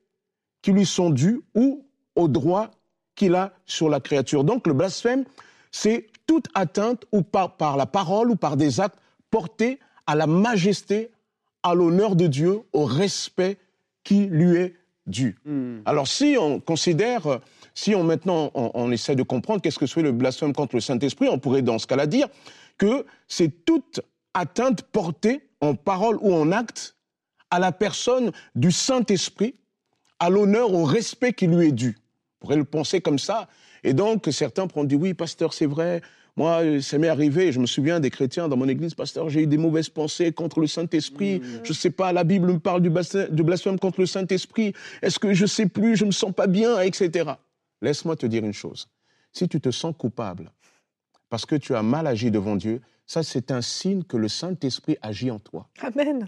qui 0.61 0.71
lui 0.71 0.85
sont 0.85 1.09
dus 1.09 1.41
ou 1.55 1.85
au 2.15 2.27
droit 2.27 2.71
qu'il 3.15 3.35
a 3.35 3.53
sur 3.65 3.89
la 3.89 3.99
créature. 3.99 4.43
Donc 4.43 4.67
le 4.67 4.73
blasphème, 4.73 5.25
c'est 5.71 6.07
toute 6.25 6.47
atteinte 6.53 7.05
ou 7.11 7.21
par, 7.21 7.57
par 7.57 7.77
la 7.77 7.85
parole 7.85 8.31
ou 8.31 8.35
par 8.35 8.57
des 8.57 8.79
actes 8.79 8.99
portés 9.29 9.79
à 10.07 10.15
la 10.15 10.27
majesté, 10.27 11.11
à 11.63 11.75
l'honneur 11.75 12.15
de 12.15 12.27
Dieu, 12.27 12.61
au 12.73 12.85
respect 12.85 13.57
qui 14.03 14.25
lui 14.25 14.55
est 14.55 14.75
dû. 15.05 15.37
Hmm. 15.45 15.79
Alors 15.85 16.07
si 16.07 16.35
on 16.39 16.59
considère, 16.59 17.39
si 17.73 17.95
on 17.95 18.03
maintenant 18.03 18.51
on, 18.53 18.91
essaie 18.91 19.15
de 19.15 19.23
comprendre 19.23 19.61
qu'est-ce 19.61 19.79
que 19.79 19.85
c'est 19.85 20.01
le 20.01 20.11
blasphème 20.11 20.53
contre 20.53 20.75
le 20.75 20.81
Saint-Esprit, 20.81 21.27
on 21.29 21.39
pourrait 21.39 21.61
dans 21.61 21.79
ce 21.79 21.87
cas-là 21.87 22.07
dire 22.07 22.27
que 22.77 23.05
c'est 23.27 23.65
toute 23.65 24.01
atteinte 24.33 24.83
portée 24.83 25.41
en 25.61 25.75
parole 25.75 26.17
ou 26.21 26.33
en 26.33 26.51
acte 26.51 26.95
à 27.51 27.59
la 27.59 27.71
personne 27.71 28.31
du 28.55 28.71
Saint-Esprit, 28.71 29.55
à 30.19 30.29
l'honneur, 30.29 30.73
au 30.73 30.83
respect 30.83 31.33
qui 31.33 31.47
lui 31.47 31.69
est 31.69 31.71
dû. 31.71 31.97
On 31.97 32.45
pourrait 32.45 32.57
le 32.57 32.65
penser 32.65 33.01
comme 33.01 33.19
ça. 33.19 33.47
Et 33.83 33.93
donc, 33.93 34.27
certains 34.31 34.67
pourront 34.67 34.83
dire, 34.83 34.99
oui, 34.99 35.13
pasteur, 35.13 35.53
c'est 35.53 35.65
vrai, 35.65 36.01
moi, 36.39 36.61
ça 36.81 36.97
m'est 36.97 37.09
arrivé, 37.09 37.51
je 37.51 37.59
me 37.59 37.65
souviens 37.65 37.99
des 37.99 38.09
chrétiens 38.09 38.47
dans 38.47 38.55
mon 38.55 38.67
église, 38.67 38.93
pasteur, 38.93 39.29
j'ai 39.29 39.41
eu 39.41 39.47
des 39.47 39.57
mauvaises 39.57 39.89
pensées 39.89 40.31
contre 40.31 40.59
le 40.59 40.67
Saint-Esprit. 40.67 41.39
Mm. 41.39 41.43
Je 41.63 41.69
ne 41.69 41.75
sais 41.75 41.89
pas, 41.89 42.13
la 42.13 42.23
Bible 42.23 42.53
me 42.53 42.59
parle 42.59 42.81
du 42.81 42.89
blasphème 43.43 43.79
contre 43.79 43.99
le 43.99 44.05
Saint-Esprit. 44.05 44.73
Est-ce 45.01 45.19
que 45.19 45.33
je 45.33 45.43
ne 45.43 45.47
sais 45.47 45.65
plus, 45.65 45.97
je 45.97 46.03
ne 46.03 46.07
me 46.07 46.11
sens 46.13 46.33
pas 46.33 46.47
bien, 46.47 46.79
etc. 46.79 47.31
Laisse-moi 47.81 48.15
te 48.15 48.25
dire 48.25 48.43
une 48.43 48.53
chose. 48.53 48.87
Si 49.31 49.47
tu 49.47 49.61
te 49.61 49.71
sens 49.71 49.93
coupable 49.97 50.51
parce 51.29 51.45
que 51.45 51.55
tu 51.55 51.75
as 51.75 51.83
mal 51.83 52.07
agi 52.07 52.31
devant 52.31 52.55
Dieu, 52.55 52.81
ça 53.05 53.23
c'est 53.23 53.51
un 53.51 53.61
signe 53.61 54.03
que 54.03 54.17
le 54.17 54.27
Saint-Esprit 54.27 54.97
agit 55.01 55.31
en 55.31 55.39
toi. 55.39 55.69
Amen. 55.81 56.27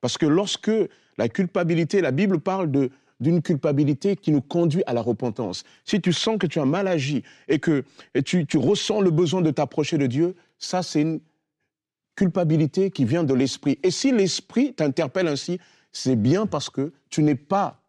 Parce 0.00 0.18
que 0.18 0.26
lorsque 0.26 0.70
la 1.18 1.28
culpabilité, 1.28 2.00
la 2.00 2.10
Bible 2.10 2.40
parle 2.40 2.70
de 2.70 2.90
d'une 3.22 3.40
culpabilité 3.40 4.16
qui 4.16 4.32
nous 4.32 4.42
conduit 4.42 4.82
à 4.86 4.92
la 4.92 5.00
repentance. 5.00 5.64
Si 5.84 6.00
tu 6.00 6.12
sens 6.12 6.38
que 6.38 6.46
tu 6.46 6.58
as 6.58 6.64
mal 6.64 6.88
agi 6.88 7.22
et 7.48 7.60
que 7.60 7.84
tu, 8.24 8.44
ressens 8.58 9.00
le 9.00 9.10
besoin 9.10 9.40
de 9.40 9.50
t'approcher 9.50 9.96
de 9.96 10.06
Dieu, 10.06 10.34
ça 10.58 10.82
c'est 10.82 11.00
une 11.02 11.20
culpabilité 12.16 12.90
qui 12.90 13.04
vient 13.04 13.24
de 13.24 13.32
l'esprit. 13.32 13.78
Et 13.82 13.90
si 13.90 14.10
l'esprit 14.10 14.74
t'interpelle 14.74 15.28
ainsi, 15.28 15.60
c'est 15.92 16.16
bien 16.16 16.46
parce 16.46 16.68
que 16.68 16.92
tu 17.08 17.22
n'es 17.22 17.36
pas 17.36 17.80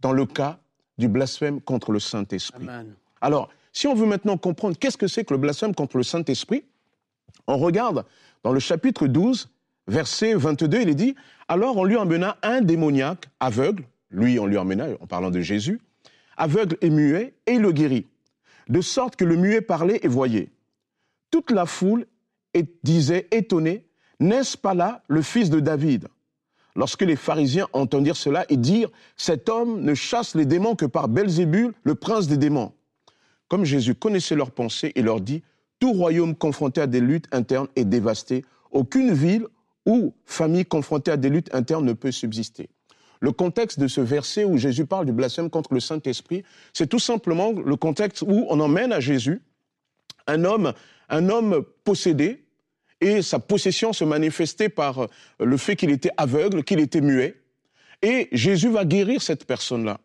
dans 0.00 0.12
le 0.12 0.24
cas 0.24 0.58
du 1.00 1.08
blasphème 1.08 1.60
contre 1.60 1.90
le 1.90 1.98
Saint-Esprit. 1.98 2.66
Alors, 3.20 3.48
si 3.72 3.88
on 3.88 3.94
veut 3.94 4.06
maintenant 4.06 4.36
comprendre 4.36 4.76
qu'est-ce 4.78 4.96
que 4.96 5.08
c'est 5.08 5.24
que 5.24 5.34
le 5.34 5.38
blasphème 5.38 5.74
contre 5.74 5.96
le 5.96 6.04
Saint-Esprit, 6.04 6.62
on 7.48 7.56
regarde 7.56 8.04
dans 8.44 8.52
le 8.52 8.60
chapitre 8.60 9.08
12, 9.08 9.48
verset 9.88 10.34
22, 10.34 10.82
il 10.82 10.88
est 10.88 10.94
dit, 10.94 11.16
alors 11.48 11.76
on 11.76 11.84
lui 11.84 11.96
emmena 11.96 12.36
un 12.42 12.60
démoniaque 12.60 13.28
aveugle, 13.40 13.84
lui 14.10 14.38
on 14.38 14.46
lui 14.46 14.56
emmena, 14.56 14.86
en 15.00 15.06
parlant 15.06 15.30
de 15.30 15.40
Jésus, 15.40 15.80
aveugle 16.36 16.76
et 16.80 16.90
muet, 16.90 17.34
et 17.46 17.54
il 17.54 17.62
le 17.62 17.72
guérit, 17.72 18.06
de 18.68 18.80
sorte 18.80 19.16
que 19.16 19.24
le 19.24 19.36
muet 19.36 19.60
parlait 19.60 20.00
et 20.02 20.08
voyait. 20.08 20.50
Toute 21.30 21.50
la 21.50 21.66
foule 21.66 22.06
disait 22.82 23.26
étonnée, 23.30 23.84
n'est-ce 24.20 24.56
pas 24.56 24.74
là 24.74 25.02
le 25.08 25.22
fils 25.22 25.50
de 25.50 25.60
David? 25.60 26.08
Lorsque 26.76 27.02
les 27.02 27.16
pharisiens 27.16 27.66
entendirent 27.72 28.16
cela, 28.16 28.46
ils 28.48 28.60
dirent, 28.60 28.90
cet 29.16 29.48
homme 29.48 29.80
ne 29.82 29.94
chasse 29.94 30.34
les 30.34 30.46
démons 30.46 30.76
que 30.76 30.86
par 30.86 31.08
Belzébul, 31.08 31.72
le 31.82 31.94
prince 31.94 32.28
des 32.28 32.36
démons. 32.36 32.72
Comme 33.48 33.64
Jésus 33.64 33.94
connaissait 33.94 34.36
leurs 34.36 34.52
pensées, 34.52 34.92
il 34.94 35.04
leur 35.04 35.20
dit, 35.20 35.42
tout 35.80 35.92
royaume 35.92 36.36
confronté 36.36 36.80
à 36.80 36.86
des 36.86 37.00
luttes 37.00 37.26
internes 37.32 37.68
est 37.74 37.84
dévasté, 37.84 38.44
aucune 38.70 39.12
ville 39.12 39.46
ou 39.86 40.14
famille 40.24 40.64
confrontée 40.64 41.10
à 41.10 41.16
des 41.16 41.30
luttes 41.30 41.52
internes 41.54 41.84
ne 41.84 41.92
peut 41.92 42.12
subsister. 42.12 42.68
Le 43.20 43.32
contexte 43.32 43.78
de 43.78 43.88
ce 43.88 44.00
verset 44.00 44.44
où 44.44 44.56
Jésus 44.56 44.86
parle 44.86 45.06
du 45.06 45.12
blasphème 45.12 45.50
contre 45.50 45.74
le 45.74 45.80
Saint-Esprit, 45.80 46.42
c'est 46.72 46.86
tout 46.86 46.98
simplement 46.98 47.52
le 47.52 47.76
contexte 47.76 48.22
où 48.22 48.46
on 48.48 48.60
emmène 48.60 48.92
à 48.92 49.00
Jésus 49.00 49.42
un 50.26 50.44
homme, 50.44 50.72
un 51.08 51.28
homme 51.28 51.64
possédé, 51.84 52.44
et 53.00 53.22
sa 53.22 53.38
possession 53.38 53.92
se 53.92 54.04
manifestait 54.04 54.68
par 54.68 55.06
le 55.38 55.56
fait 55.56 55.76
qu'il 55.76 55.90
était 55.90 56.10
aveugle, 56.16 56.64
qu'il 56.64 56.80
était 56.80 57.00
muet. 57.00 57.36
Et 58.02 58.28
Jésus 58.32 58.68
va 58.68 58.84
guérir 58.84 59.22
cette 59.22 59.44
personne-là. 59.44 60.00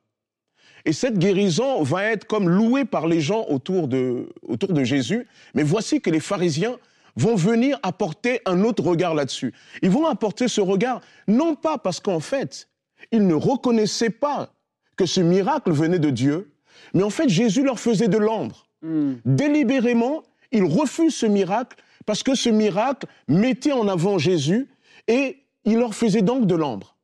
Et 0.85 0.93
cette 0.93 1.17
guérison 1.17 1.81
va 1.81 2.03
être 2.05 2.25
comme 2.25 2.47
louée 2.47 2.85
par 2.85 3.07
les 3.07 3.19
gens 3.19 3.45
autour 3.49 3.87
de, 3.87 4.29
autour 4.43 4.71
de 4.71 4.83
Jésus. 4.83 5.27
Mais 5.55 5.63
voici 5.63 5.99
que 5.99 6.09
les 6.09 6.19
pharisiens 6.19 6.77
vont 7.15 7.35
venir 7.35 7.79
apporter 7.81 8.41
un 8.45 8.63
autre 8.63 8.83
regard 8.83 9.15
là-dessus. 9.15 9.53
Ils 9.81 9.89
vont 9.89 10.05
apporter 10.05 10.47
ce 10.47 10.61
regard, 10.61 11.01
non 11.27 11.55
pas 11.55 11.77
parce 11.77 11.99
qu'en 11.99 12.19
fait, 12.19 12.69
ils 13.11 13.25
ne 13.25 13.33
reconnaissaient 13.33 14.09
pas 14.09 14.53
que 14.95 15.05
ce 15.05 15.21
miracle 15.21 15.71
venait 15.71 15.99
de 15.99 16.09
Dieu, 16.09 16.51
mais 16.93 17.03
en 17.03 17.09
fait 17.09 17.29
Jésus 17.29 17.63
leur 17.63 17.79
faisait 17.79 18.07
de 18.07 18.17
l'ombre. 18.17 18.67
Hmm. 18.81 19.15
Délibérément, 19.25 20.23
ils 20.51 20.63
refusent 20.63 21.15
ce 21.15 21.25
miracle 21.25 21.77
parce 22.05 22.23
que 22.23 22.35
ce 22.35 22.49
miracle 22.49 23.07
mettait 23.27 23.71
en 23.71 23.87
avant 23.87 24.17
Jésus 24.17 24.67
et 25.07 25.43
il 25.63 25.77
leur 25.77 25.93
faisait 25.93 26.21
donc 26.21 26.47
de 26.47 26.55
l'ombre. 26.55 26.95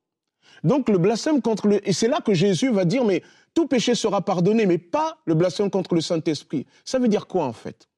Donc 0.64 0.90
le 0.90 0.98
blasphème 0.98 1.42
contre 1.42 1.68
le... 1.68 1.88
Et 1.88 1.94
c'est 1.94 2.08
là 2.08 2.20
que 2.20 2.34
Jésus 2.34 2.70
va 2.70 2.86
dire, 2.86 3.04
mais 3.06 3.24
tout 3.54 3.68
péché 3.68 3.96
sera 3.96 4.22
pardonné, 4.22 4.66
mais 4.66 4.78
pas 4.78 5.18
le 5.26 5.34
blasphème 5.34 5.70
contre 5.70 5.96
le 5.96 6.02
Saint-Esprit. 6.02 6.66
Ça 6.86 7.00
veut 7.00 7.08
dire 7.08 7.28
quoi 7.28 7.46
en 7.46 7.54
fait? 7.54 7.90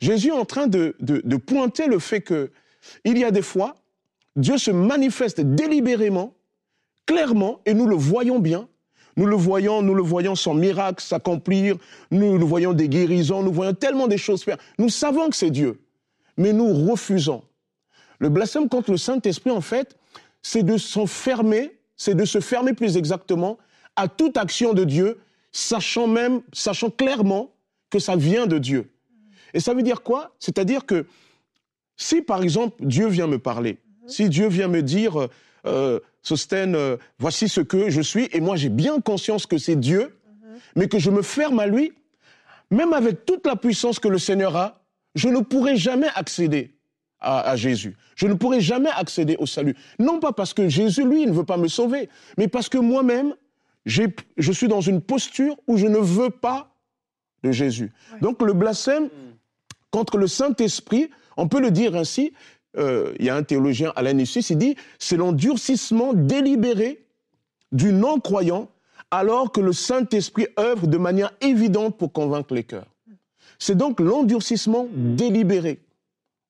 Jésus 0.00 0.28
est 0.28 0.32
en 0.32 0.44
train 0.44 0.66
de, 0.66 0.94
de 1.00 1.36
pointer 1.36 1.86
le 1.86 1.98
fait 1.98 2.20
que 2.20 2.50
il 3.04 3.16
y 3.16 3.24
a 3.24 3.30
des 3.30 3.42
fois, 3.42 3.76
Dieu 4.36 4.58
se 4.58 4.70
manifeste 4.70 5.40
délibérément 5.40 6.34
clairement, 7.06 7.60
et 7.66 7.74
nous 7.74 7.86
le 7.86 7.96
voyons 7.96 8.38
bien, 8.38 8.68
Nous 9.16 9.26
le 9.26 9.36
voyons, 9.36 9.82
nous 9.82 9.94
le 9.94 10.02
voyons 10.02 10.34
son 10.34 10.54
miracle 10.54 11.02
s'accomplir, 11.02 11.76
nous 12.10 12.38
le 12.38 12.44
voyons 12.44 12.72
des 12.72 12.88
guérisons, 12.88 13.42
nous 13.42 13.52
voyons 13.52 13.74
tellement 13.74 14.08
des 14.08 14.18
choses 14.18 14.42
faire. 14.42 14.56
Nous 14.78 14.88
savons 14.88 15.28
que 15.28 15.36
c'est 15.36 15.50
Dieu, 15.50 15.81
mais 16.36 16.52
nous 16.52 16.72
refusons. 16.90 17.42
Le 18.18 18.28
blasphème 18.28 18.68
contre 18.68 18.90
le 18.90 18.96
Saint-Esprit, 18.96 19.50
en 19.50 19.60
fait, 19.60 19.96
c'est 20.42 20.62
de 20.62 20.76
s'enfermer, 20.76 21.78
c'est 21.96 22.14
de 22.14 22.24
se 22.24 22.40
fermer 22.40 22.72
plus 22.72 22.96
exactement 22.96 23.58
à 23.96 24.08
toute 24.08 24.36
action 24.36 24.74
de 24.74 24.84
Dieu, 24.84 25.20
sachant 25.50 26.06
même, 26.06 26.42
sachant 26.52 26.90
clairement 26.90 27.52
que 27.90 27.98
ça 27.98 28.16
vient 28.16 28.46
de 28.46 28.58
Dieu. 28.58 28.90
Et 29.54 29.60
ça 29.60 29.74
veut 29.74 29.82
dire 29.82 30.02
quoi? 30.02 30.34
C'est-à-dire 30.38 30.86
que 30.86 31.06
si, 31.96 32.22
par 32.22 32.42
exemple, 32.42 32.76
Dieu 32.80 33.06
vient 33.08 33.26
me 33.26 33.38
parler, 33.38 33.78
si 34.06 34.28
Dieu 34.28 34.48
vient 34.48 34.68
me 34.68 34.82
dire, 34.82 35.28
euh, 35.66 36.00
Sostène, 36.22 36.74
euh, 36.74 36.96
voici 37.18 37.48
ce 37.48 37.60
que 37.60 37.90
je 37.90 38.00
suis, 38.00 38.28
et 38.32 38.40
moi 38.40 38.56
j'ai 38.56 38.68
bien 38.68 39.00
conscience 39.00 39.46
que 39.46 39.58
c'est 39.58 39.76
Dieu, 39.76 40.16
mais 40.74 40.88
que 40.88 40.98
je 40.98 41.10
me 41.10 41.22
ferme 41.22 41.60
à 41.60 41.66
lui, 41.66 41.92
même 42.70 42.92
avec 42.92 43.26
toute 43.26 43.46
la 43.46 43.56
puissance 43.56 43.98
que 43.98 44.08
le 44.08 44.18
Seigneur 44.18 44.56
a, 44.56 44.81
je 45.14 45.28
ne 45.28 45.40
pourrai 45.40 45.76
jamais 45.76 46.08
accéder 46.14 46.74
à, 47.20 47.40
à 47.50 47.56
Jésus. 47.56 47.96
Je 48.16 48.26
ne 48.26 48.34
pourrai 48.34 48.60
jamais 48.60 48.90
accéder 48.90 49.36
au 49.38 49.46
salut. 49.46 49.76
Non 49.98 50.20
pas 50.20 50.32
parce 50.32 50.54
que 50.54 50.68
Jésus, 50.68 51.04
lui, 51.04 51.26
ne 51.26 51.32
veut 51.32 51.44
pas 51.44 51.56
me 51.56 51.68
sauver, 51.68 52.08
mais 52.38 52.48
parce 52.48 52.68
que 52.68 52.78
moi-même, 52.78 53.34
je 53.84 54.52
suis 54.52 54.68
dans 54.68 54.80
une 54.80 55.00
posture 55.00 55.56
où 55.66 55.76
je 55.76 55.86
ne 55.86 55.98
veux 55.98 56.30
pas 56.30 56.74
de 57.42 57.50
Jésus. 57.50 57.92
Donc 58.20 58.42
le 58.42 58.52
blasphème 58.52 59.08
contre 59.90 60.16
le 60.16 60.26
Saint-Esprit, 60.26 61.10
on 61.36 61.48
peut 61.48 61.60
le 61.60 61.70
dire 61.70 61.96
ainsi, 61.96 62.32
euh, 62.78 63.12
il 63.18 63.26
y 63.26 63.30
a 63.30 63.36
un 63.36 63.42
théologien, 63.42 63.92
Alain 63.96 64.14
Nissus, 64.14 64.50
il 64.50 64.58
dit, 64.58 64.76
c'est 64.98 65.16
l'endurcissement 65.16 66.14
délibéré 66.14 67.06
du 67.72 67.92
non-croyant 67.92 68.70
alors 69.10 69.52
que 69.52 69.60
le 69.60 69.72
Saint-Esprit 69.72 70.46
œuvre 70.58 70.86
de 70.86 70.96
manière 70.96 71.32
évidente 71.42 71.98
pour 71.98 72.12
convaincre 72.12 72.54
les 72.54 72.64
cœurs. 72.64 72.86
C'est 73.62 73.76
donc 73.76 74.00
l'endurcissement 74.00 74.88
délibéré. 74.92 75.78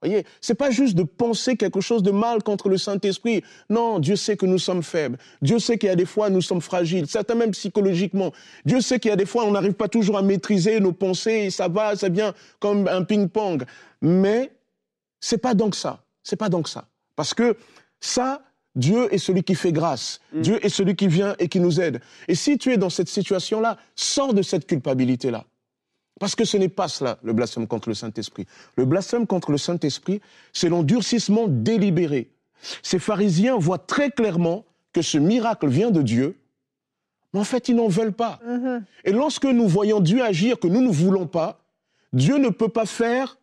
Voyez, 0.01 0.25
c'est 0.40 0.55
pas 0.55 0.70
juste 0.70 0.94
de 0.94 1.03
penser 1.03 1.59
quelque 1.59 1.83
chose 1.83 2.03
de 2.03 2.11
mal 2.11 2.42
contre 2.42 2.70
le 2.70 2.79
Saint-Esprit. 2.79 3.44
Non, 3.68 3.98
Dieu 3.98 4.16
sait 4.16 4.38
que 4.38 4.46
nous 4.46 4.59
sommes 4.59 4.83
faibles. 4.83 5.18
Dieu 5.42 5.59
sait 5.59 5.77
qu'il 5.77 5.90
y 5.90 5.92
a 5.92 5.94
des 5.94 6.07
fois 6.07 6.31
nous 6.31 6.40
sommes 6.40 6.62
fragiles, 6.62 7.07
certains 7.07 7.35
même 7.35 7.51
psychologiquement. 7.51 8.33
Dieu 8.64 8.81
sait 8.81 8.98
qu'il 8.98 9.11
y 9.11 9.12
a 9.12 9.16
des 9.16 9.27
fois 9.27 9.44
on 9.44 9.51
n'arrive 9.51 9.75
pas 9.75 9.88
toujours 9.88 10.16
à 10.16 10.22
maîtriser 10.22 10.81
nos 10.81 10.92
pensées, 10.92 11.44
et 11.44 11.51
ça 11.51 11.68
va, 11.68 11.96
ça 11.96 12.09
vient 12.09 12.33
comme 12.61 12.88
un 12.88 13.05
ping-pong. 13.05 13.64
Mais 14.01 14.51
c'est 15.20 15.37
pas 15.37 15.53
donc 15.53 15.75
ça. 15.75 16.03
C'est 16.22 16.37
pas 16.37 16.48
donc 16.48 16.66
ça. 16.66 16.87
Parce 17.14 17.35
que 17.35 17.59
ça, 18.01 18.40
Dieu 18.75 19.12
est 19.12 19.18
celui 19.18 19.42
qui 19.42 19.55
fait 19.55 19.72
grâce. 19.72 20.22
Dieu 20.33 20.64
est 20.64 20.70
celui 20.70 20.96
qui 20.96 21.09
vient 21.09 21.35
et 21.38 21.48
qui 21.48 21.61
nous 21.61 21.79
aide. 21.79 22.01
Et 22.27 22.35
si 22.35 22.57
tu 22.57 22.72
es 22.72 22.79
dans 22.79 22.88
cette 22.88 23.11
situation-là, 23.11 23.77
sors 23.96 24.33
de 24.33 24.40
cette 24.40 24.66
culpabilité-là. 24.66 25.44
Parce 26.22 26.37
que 26.37 26.44
ce 26.44 26.56
n'est 26.56 26.68
pas 26.68 26.87
cela, 26.87 27.18
le 27.24 27.32
blasphème 27.32 27.66
contre 27.66 27.88
le 27.88 27.96
Saint-Esprit. 27.96 28.46
Le 28.76 28.85
blasphème 28.85 29.26
contre 29.26 29.50
le 29.50 29.58
Saint-Esprit, 29.58 30.20
c'est 30.52 30.68
l'endurcissement 30.68 31.48
délibéré. 31.48 32.30
Ces 32.85 33.00
pharisiens 33.00 33.58
voient 33.58 33.78
très 33.78 34.12
clairement 34.12 34.64
que 34.92 35.02
ce 35.02 35.18
miracle 35.18 35.66
vient 35.66 35.90
de 35.90 36.00
Dieu, 36.00 36.38
mais 37.35 37.40
en 37.40 37.44
fait, 37.44 37.68
ils 37.68 37.74
n'en 37.74 37.88
veulent 37.88 38.12
pas. 38.12 38.38
Et 39.04 39.11
lorsque 39.11 39.46
nous 39.46 39.66
voyons 39.66 39.98
Dieu 39.98 40.22
agir 40.22 40.61
que 40.61 40.68
nous 40.68 40.80
ne 40.80 40.92
voulons 40.92 41.26
pas, 41.26 41.58
Dieu 42.12 42.38
ne 42.38 42.50
peut 42.50 42.68
pas 42.68 42.87
faire 42.87 43.37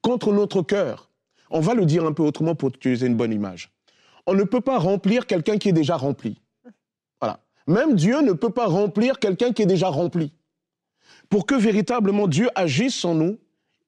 contre 0.00 0.32
notre 0.32 0.62
cœur. 0.62 1.10
On 1.50 1.60
va 1.60 1.74
le 1.74 1.84
dire 1.84 2.06
un 2.06 2.14
peu 2.14 2.22
autrement 2.22 2.54
pour 2.54 2.70
utiliser 2.70 3.08
une 3.08 3.16
bonne 3.16 3.34
image. 3.34 3.70
On 4.24 4.32
ne 4.32 4.44
peut 4.44 4.62
pas 4.62 4.78
remplir 4.78 5.26
quelqu'un 5.26 5.58
qui 5.58 5.68
est 5.68 5.74
déjà 5.74 5.98
rempli. 5.98 6.40
Voilà. 7.20 7.40
Même 7.66 7.94
Dieu 7.94 8.22
ne 8.22 8.32
peut 8.32 8.48
pas 8.48 8.68
remplir 8.68 9.18
quelqu'un 9.18 9.52
qui 9.52 9.60
est 9.60 9.66
déjà 9.66 9.88
rempli. 9.88 10.32
Pour 11.30 11.46
que 11.46 11.54
véritablement 11.54 12.26
Dieu 12.28 12.50
agisse 12.54 13.04
en 13.04 13.14
nous, 13.14 13.38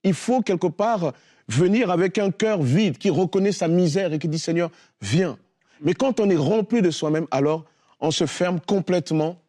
il 0.04 0.14
faut 0.14 0.40
quelque 0.40 0.68
part 0.68 1.12
venir 1.48 1.90
avec 1.90 2.16
un 2.18 2.30
cœur 2.30 2.62
vide 2.62 2.98
qui 2.98 3.10
reconnaît 3.10 3.52
sa 3.52 3.68
misère 3.68 4.12
et 4.12 4.18
qui 4.18 4.28
dit 4.28 4.38
Seigneur, 4.38 4.70
viens. 5.00 5.36
Mais 5.80 5.92
quand 5.92 6.20
on 6.20 6.30
est 6.30 6.36
rempli 6.36 6.80
de 6.80 6.90
soi-même, 6.90 7.26
alors 7.30 7.64
on 8.00 8.12
se 8.12 8.26
ferme 8.26 8.60
complètement 8.60 9.42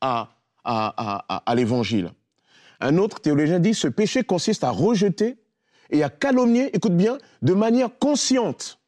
à, 0.00 0.28
l'évangile. 1.54 2.12
Un 2.80 2.98
autre 2.98 3.20
théologien 3.20 3.60
dit 3.60 3.72
ce 3.72 3.88
péché 3.88 4.24
consiste 4.24 4.64
à 4.64 4.70
rejeter 4.70 5.36
et 5.90 6.02
à 6.02 6.10
calomnier, 6.10 6.74
écoute 6.76 6.96
bien, 6.96 7.18
de 7.42 7.54
manière 7.54 7.96
consciente, 7.98 8.80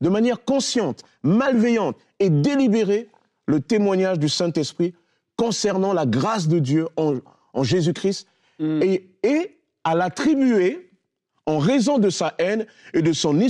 de 0.00 0.08
manière 0.08 0.42
consciente, 0.44 1.04
malveillante 1.22 1.96
et 2.18 2.30
délibérée 2.30 3.08
le 3.46 3.60
témoignage 3.60 4.18
du 4.18 4.30
Saint-Esprit 4.30 4.94
concernant 5.40 5.94
la 5.94 6.04
grâce 6.04 6.48
de 6.48 6.58
Dieu 6.58 6.86
en, 6.98 7.14
en 7.54 7.62
Jésus-Christ 7.62 8.26
et, 8.60 9.08
et 9.22 9.56
à 9.84 9.94
l'attribuer 9.94 10.90
en 11.46 11.56
raison 11.56 11.96
de 11.96 12.10
sa 12.10 12.34
haine 12.38 12.66
et 12.92 13.00
de 13.00 13.14
son, 13.14 13.40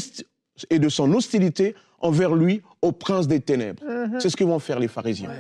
et 0.70 0.78
de 0.78 0.88
son 0.88 1.12
hostilité 1.12 1.74
envers 1.98 2.36
lui 2.36 2.62
au 2.80 2.92
prince 2.92 3.26
des 3.26 3.40
ténèbres. 3.40 3.82
C'est 4.20 4.30
ce 4.30 4.36
que 4.36 4.44
vont 4.44 4.60
faire 4.60 4.78
les 4.78 4.86
pharisiens. 4.86 5.32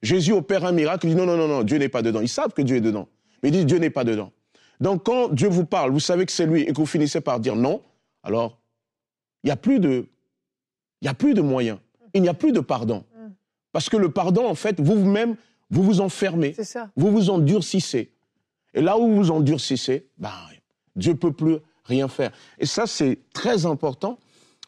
Jésus 0.00 0.32
opère 0.32 0.64
un 0.64 0.72
miracle, 0.72 1.06
il 1.06 1.10
dit 1.10 1.16
non, 1.20 1.26
non, 1.26 1.36
non, 1.36 1.46
non, 1.46 1.62
Dieu 1.64 1.76
n'est 1.76 1.90
pas 1.90 2.00
dedans. 2.00 2.22
Ils 2.22 2.30
savent 2.30 2.54
que 2.54 2.62
Dieu 2.62 2.76
est 2.76 2.80
dedans, 2.80 3.06
mais 3.42 3.50
ils 3.50 3.52
disent 3.52 3.66
Dieu 3.66 3.76
n'est 3.76 3.90
pas 3.90 4.04
dedans. 4.04 4.32
Donc 4.80 5.04
quand 5.04 5.28
Dieu 5.28 5.48
vous 5.48 5.66
parle, 5.66 5.90
vous 5.90 6.00
savez 6.00 6.24
que 6.24 6.32
c'est 6.32 6.46
lui 6.46 6.62
et 6.62 6.68
que 6.68 6.76
vous 6.78 6.86
finissez 6.86 7.20
par 7.20 7.40
dire 7.40 7.56
non, 7.56 7.82
alors 8.22 8.58
il 9.44 9.48
n'y 9.48 9.52
a 9.52 9.56
plus 9.56 9.80
de, 9.80 10.06
il 11.02 11.04
y 11.04 11.08
a 11.08 11.14
plus 11.14 11.34
de 11.34 11.42
moyens, 11.42 11.78
il 12.14 12.22
n'y 12.22 12.28
a 12.30 12.34
plus 12.34 12.52
de 12.52 12.60
pardon. 12.60 13.04
Parce 13.72 13.88
que 13.88 13.96
le 13.96 14.10
pardon, 14.10 14.48
en 14.48 14.56
fait, 14.56 14.80
vous-même, 14.80 15.36
vous 15.70 15.82
vous 15.82 16.00
enfermez, 16.00 16.54
ça. 16.62 16.90
vous 16.96 17.10
vous 17.10 17.30
endurcissez. 17.30 18.10
Et 18.74 18.80
là 18.80 18.98
où 18.98 19.08
vous 19.08 19.16
vous 19.16 19.30
endurcissez, 19.30 20.06
ben, 20.18 20.30
Dieu 20.96 21.14
peut 21.14 21.32
plus 21.32 21.58
rien 21.84 22.08
faire. 22.08 22.32
Et 22.58 22.66
ça, 22.66 22.86
c'est 22.86 23.18
très 23.32 23.66
important 23.66 24.18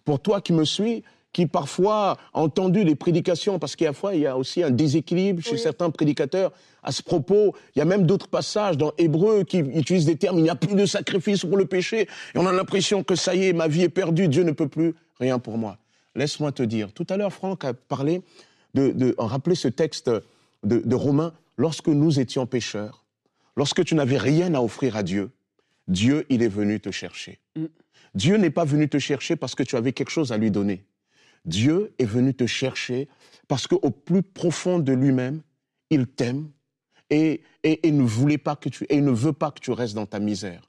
pour 0.05 0.21
toi 0.21 0.41
qui 0.41 0.53
me 0.53 0.65
suis, 0.65 1.05
qui 1.33 1.47
parfois 1.47 2.13
a 2.35 2.41
entendu 2.41 2.85
les 2.85 2.95
prédications, 2.95 3.59
parce 3.59 3.75
qu'il 3.75 3.87
y 3.87 3.89
a 3.89 3.93
fois, 3.93 4.15
il 4.15 4.23
y 4.23 4.27
a 4.27 4.37
aussi 4.37 4.63
un 4.63 4.71
déséquilibre 4.71 5.43
chez 5.43 5.57
certains 5.57 5.91
prédicateurs 5.91 6.53
à 6.83 6.93
ce 6.93 7.03
propos. 7.03 7.55
Il 7.75 7.79
y 7.79 7.83
a 7.83 7.85
même 7.85 8.05
d'autres 8.05 8.29
passages 8.29 8.77
dans 8.77 8.93
Hébreu 8.99 9.45
qui 9.45 9.59
utilisent 9.59 10.05
des 10.05 10.17
termes, 10.17 10.39
il 10.39 10.43
n'y 10.43 10.51
a 10.51 10.57
plus 10.57 10.75
de 10.75 10.85
sacrifice 10.85 11.41
pour 11.41 11.57
le 11.57 11.65
péché. 11.65 12.09
Et 12.35 12.39
on 12.39 12.47
a 12.47 12.53
l'impression 12.53 13.03
que 13.03 13.15
ça 13.15 13.35
y 13.35 13.47
est, 13.47 13.53
ma 13.53 13.69
vie 13.69 13.83
est 13.83 13.89
perdue, 13.89 14.29
Dieu 14.29 14.43
ne 14.43 14.53
peut 14.53 14.69
plus 14.69 14.95
rien 15.19 15.39
pour 15.39 15.57
moi. 15.57 15.79
Laisse-moi 16.15 16.53
te 16.53 16.63
dire, 16.63 16.93
tout 16.93 17.07
à 17.09 17.17
l'heure, 17.17 17.33
Franck 17.33 17.65
a 17.65 17.73
parlé 17.73 18.21
de, 18.75 18.91
de 18.91 19.15
a 19.17 19.27
rappelé 19.27 19.55
ce 19.55 19.69
texte 19.69 20.11
de, 20.63 20.79
de 20.79 20.95
Romains, 20.95 21.33
lorsque 21.57 21.89
nous 21.89 22.21
étions 22.21 22.47
pécheurs, 22.47 23.05
lorsque 23.57 23.85
tu 23.85 23.95
n'avais 23.95 24.19
rien 24.19 24.55
à 24.55 24.61
offrir 24.61 24.97
à 24.97 25.03
Dieu, 25.03 25.31
Dieu, 25.89 26.27
il 26.29 26.43
est 26.43 26.49
venu 26.49 26.81
te 26.81 26.91
chercher. 26.91 27.41
Dieu 28.15 28.37
n'est 28.37 28.51
pas 28.51 28.65
venu 28.65 28.89
te 28.89 28.99
chercher 28.99 29.37
parce 29.37 29.55
que 29.55 29.63
tu 29.63 29.77
avais 29.77 29.93
quelque 29.93 30.11
chose 30.11 30.33
à 30.33 30.39
lui 30.39 30.51
donner. 30.51 30.85
Dieu 31.45 31.93
est 31.99 32.05
venu 32.05 32.35
te 32.35 32.47
chercher 32.47 33.09
parce 33.49 33.67
qu'au 33.67 33.91
plus 33.91 34.23
profond 34.23 34.79
de 34.79 34.93
lui-même, 34.93 35.41
il 35.91 36.07
t'aime 36.07 36.51
et, 37.11 37.43
et, 37.65 37.87
et 37.87 37.91
ne 37.91 38.03
voulait 38.03 38.39
pas 38.39 38.57
que 38.57 38.69
tu, 38.69 38.85
et 38.85 38.97
il 38.97 39.05
ne 39.05 39.11
veut 39.11 39.33
pas 39.33 39.51
que 39.51 39.61
tu 39.61 39.73
restes 39.73 39.95
dans 39.95 40.07
ta 40.07 40.21
misère. 40.21 40.63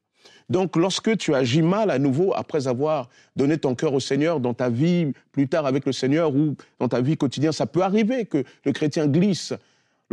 Donc, 0.49 0.75
lorsque 0.75 1.17
tu 1.17 1.33
agis 1.33 1.61
mal 1.61 1.89
à 1.89 1.99
nouveau 1.99 2.33
après 2.35 2.67
avoir 2.67 3.09
donné 3.35 3.57
ton 3.57 3.75
cœur 3.75 3.93
au 3.93 3.99
Seigneur 3.99 4.39
dans 4.39 4.53
ta 4.53 4.69
vie 4.69 5.13
plus 5.31 5.47
tard 5.47 5.65
avec 5.65 5.85
le 5.85 5.93
Seigneur 5.93 6.35
ou 6.35 6.55
dans 6.79 6.87
ta 6.87 7.01
vie 7.01 7.17
quotidienne, 7.17 7.51
ça 7.53 7.65
peut 7.65 7.81
arriver 7.81 8.25
que 8.25 8.43
le 8.65 8.71
chrétien 8.71 9.07
glisse. 9.07 9.53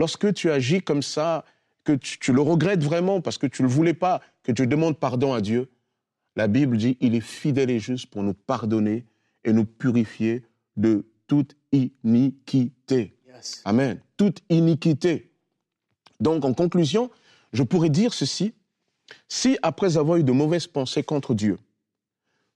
Lorsque 0.00 0.32
tu 0.32 0.50
agis 0.50 0.80
comme 0.80 1.02
ça, 1.02 1.44
que 1.84 1.92
tu, 1.92 2.18
tu 2.18 2.32
le 2.32 2.40
regrettes 2.40 2.82
vraiment 2.82 3.20
parce 3.20 3.36
que 3.36 3.46
tu 3.46 3.60
ne 3.60 3.68
le 3.68 3.74
voulais 3.74 3.92
pas, 3.92 4.22
que 4.42 4.50
tu 4.50 4.66
demandes 4.66 4.98
pardon 4.98 5.34
à 5.34 5.42
Dieu, 5.42 5.68
la 6.36 6.48
Bible 6.48 6.78
dit 6.78 6.96
il 7.02 7.14
est 7.14 7.20
fidèle 7.20 7.68
et 7.68 7.78
juste 7.78 8.06
pour 8.06 8.22
nous 8.22 8.32
pardonner 8.32 9.04
et 9.44 9.52
nous 9.52 9.66
purifier 9.66 10.42
de 10.78 11.04
toute 11.26 11.54
iniquité. 11.70 13.14
Yes. 13.28 13.60
Amen. 13.66 14.00
Toute 14.16 14.40
iniquité. 14.48 15.30
Donc, 16.18 16.46
en 16.46 16.54
conclusion, 16.54 17.10
je 17.52 17.62
pourrais 17.62 17.90
dire 17.90 18.14
ceci. 18.14 18.54
Si, 19.28 19.58
après 19.60 19.98
avoir 19.98 20.16
eu 20.16 20.24
de 20.24 20.32
mauvaises 20.32 20.66
pensées 20.66 21.02
contre 21.02 21.34
Dieu, 21.34 21.58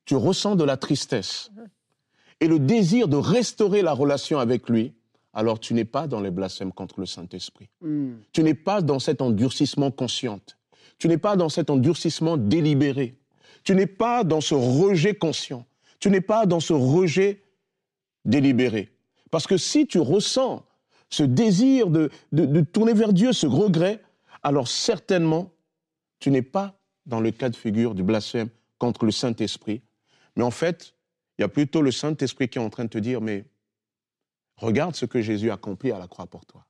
tu 0.06 0.16
ressens 0.16 0.56
de 0.56 0.64
la 0.64 0.78
tristesse 0.78 1.50
et 2.40 2.48
le 2.48 2.58
désir 2.58 3.06
de 3.06 3.18
restaurer 3.18 3.82
la 3.82 3.92
relation 3.92 4.38
avec 4.38 4.70
lui, 4.70 4.94
alors 5.34 5.58
tu 5.58 5.74
n'es 5.74 5.84
pas 5.84 6.06
dans 6.06 6.20
les 6.20 6.30
blasphèmes 6.30 6.72
contre 6.72 7.00
le 7.00 7.06
Saint-Esprit. 7.06 7.68
Mm. 7.80 8.12
Tu 8.32 8.42
n'es 8.42 8.54
pas 8.54 8.80
dans 8.80 8.98
cet 8.98 9.20
endurcissement 9.20 9.90
conscient. 9.90 10.40
Tu 10.98 11.08
n'es 11.08 11.18
pas 11.18 11.36
dans 11.36 11.48
cet 11.48 11.70
endurcissement 11.70 12.36
délibéré. 12.36 13.16
Tu 13.64 13.74
n'es 13.74 13.86
pas 13.86 14.24
dans 14.24 14.40
ce 14.40 14.54
rejet 14.54 15.14
conscient. 15.14 15.66
Tu 15.98 16.10
n'es 16.10 16.20
pas 16.20 16.46
dans 16.46 16.60
ce 16.60 16.72
rejet 16.72 17.42
délibéré. 18.24 18.90
Parce 19.30 19.46
que 19.46 19.56
si 19.56 19.86
tu 19.86 19.98
ressens 19.98 20.64
ce 21.10 21.22
désir 21.22 21.88
de, 21.88 22.10
de, 22.32 22.46
de 22.46 22.60
tourner 22.60 22.92
vers 22.92 23.12
Dieu, 23.12 23.32
ce 23.32 23.46
regret, 23.46 24.00
alors 24.42 24.68
certainement, 24.68 25.52
tu 26.20 26.30
n'es 26.30 26.42
pas 26.42 26.78
dans 27.06 27.20
le 27.20 27.30
cas 27.30 27.48
de 27.48 27.56
figure 27.56 27.94
du 27.94 28.02
blasphème 28.02 28.48
contre 28.78 29.04
le 29.04 29.10
Saint-Esprit. 29.10 29.82
Mais 30.36 30.44
en 30.44 30.50
fait, 30.50 30.94
il 31.38 31.42
y 31.42 31.44
a 31.44 31.48
plutôt 31.48 31.82
le 31.82 31.90
Saint-Esprit 31.90 32.48
qui 32.48 32.58
est 32.58 32.62
en 32.62 32.70
train 32.70 32.84
de 32.84 32.90
te 32.90 32.98
dire, 32.98 33.20
mais 33.20 33.44
regarde 34.56 34.94
ce 34.94 35.06
que 35.06 35.20
Jésus 35.20 35.50
a 35.50 35.54
accompli 35.54 35.90
à 35.92 35.98
la 35.98 36.08
croix 36.08 36.26
pour 36.26 36.46
toi. 36.46 36.66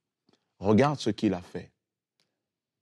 regarde 0.58 0.98
ce 0.98 1.10
qu'il 1.10 1.34
a 1.34 1.40
fait. 1.40 1.70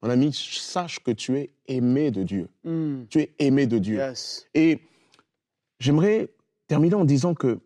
Mon 0.02 0.10
ami, 0.10 0.32
sache 0.32 0.98
que 1.00 1.12
tu 1.12 1.38
es 1.38 1.52
aimé 1.66 2.10
de 2.10 2.24
Dieu. 2.24 2.48
Mm. 2.64 3.04
Tu 3.08 3.20
es 3.20 3.34
aimé 3.38 3.66
de 3.66 3.78
Dieu. 3.78 3.98
Yes. 3.98 4.46
Et 4.54 4.80
j'aimerais 5.78 6.34
terminer 6.66 6.96
en 6.96 7.04
disant 7.04 7.34
que 7.34 7.60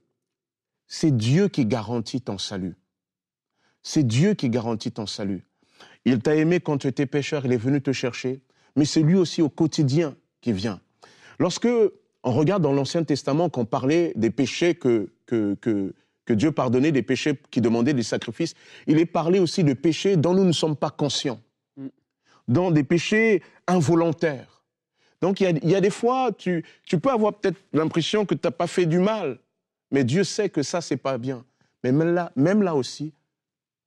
c'est 0.86 1.16
Dieu 1.16 1.48
qui 1.48 1.66
garantit 1.66 2.20
ton 2.20 2.38
salut. 2.38 2.76
C'est 3.82 4.06
Dieu 4.06 4.34
qui 4.34 4.50
garantit 4.50 4.92
ton 4.92 5.06
salut. 5.06 5.46
Il 6.04 6.20
t'a 6.20 6.36
aimé 6.36 6.60
quand 6.60 6.78
tu 6.78 6.86
étais 6.86 7.06
pécheur, 7.06 7.46
il 7.46 7.52
est 7.52 7.56
venu 7.56 7.80
te 7.80 7.92
chercher, 7.92 8.40
mais 8.76 8.84
c'est 8.84 9.02
lui 9.02 9.16
aussi 9.16 9.42
au 9.42 9.48
quotidien 9.48 10.16
qui 10.40 10.52
vient. 10.52 10.80
Lorsque 11.38 11.68
on 12.22 12.32
regarde 12.32 12.62
dans 12.62 12.72
l'Ancien 12.72 13.04
Testament 13.04 13.48
qu'on 13.48 13.64
parlait 13.64 14.12
des 14.16 14.30
péchés 14.30 14.74
que, 14.74 15.12
que, 15.26 15.54
que, 15.54 15.94
que 16.26 16.34
Dieu 16.34 16.52
pardonnait, 16.52 16.92
des 16.92 17.02
péchés 17.02 17.38
qui 17.50 17.60
demandaient 17.60 17.94
des 17.94 18.02
sacrifices, 18.02 18.54
il 18.86 18.98
est 18.98 19.06
parlé 19.06 19.38
aussi 19.38 19.64
de 19.64 19.72
péchés 19.72 20.16
dont 20.16 20.34
nous 20.34 20.44
ne 20.44 20.52
sommes 20.52 20.76
pas 20.76 20.90
conscients, 20.90 21.40
Mm. 21.76 21.86
dans 22.48 22.70
des 22.70 22.84
péchés 22.84 23.42
involontaires. 23.66 24.64
Donc 25.20 25.40
il 25.40 25.44
y 25.44 25.46
a, 25.46 25.50
il 25.50 25.70
y 25.70 25.74
a 25.74 25.80
des 25.80 25.90
fois, 25.90 26.30
tu, 26.32 26.64
tu 26.84 26.98
peux 26.98 27.10
avoir 27.10 27.34
peut-être 27.34 27.58
l'impression 27.72 28.26
que 28.26 28.34
tu 28.34 28.40
n'as 28.44 28.50
pas 28.50 28.66
fait 28.66 28.86
du 28.86 28.98
mal, 28.98 29.38
mais 29.90 30.04
Dieu 30.04 30.24
sait 30.24 30.48
que 30.48 30.62
ça, 30.62 30.80
c'est 30.80 30.96
pas 30.96 31.18
bien. 31.18 31.44
Mais 31.82 31.92
même 31.92 32.14
là, 32.14 32.32
même 32.36 32.62
là 32.62 32.74
aussi, 32.74 33.14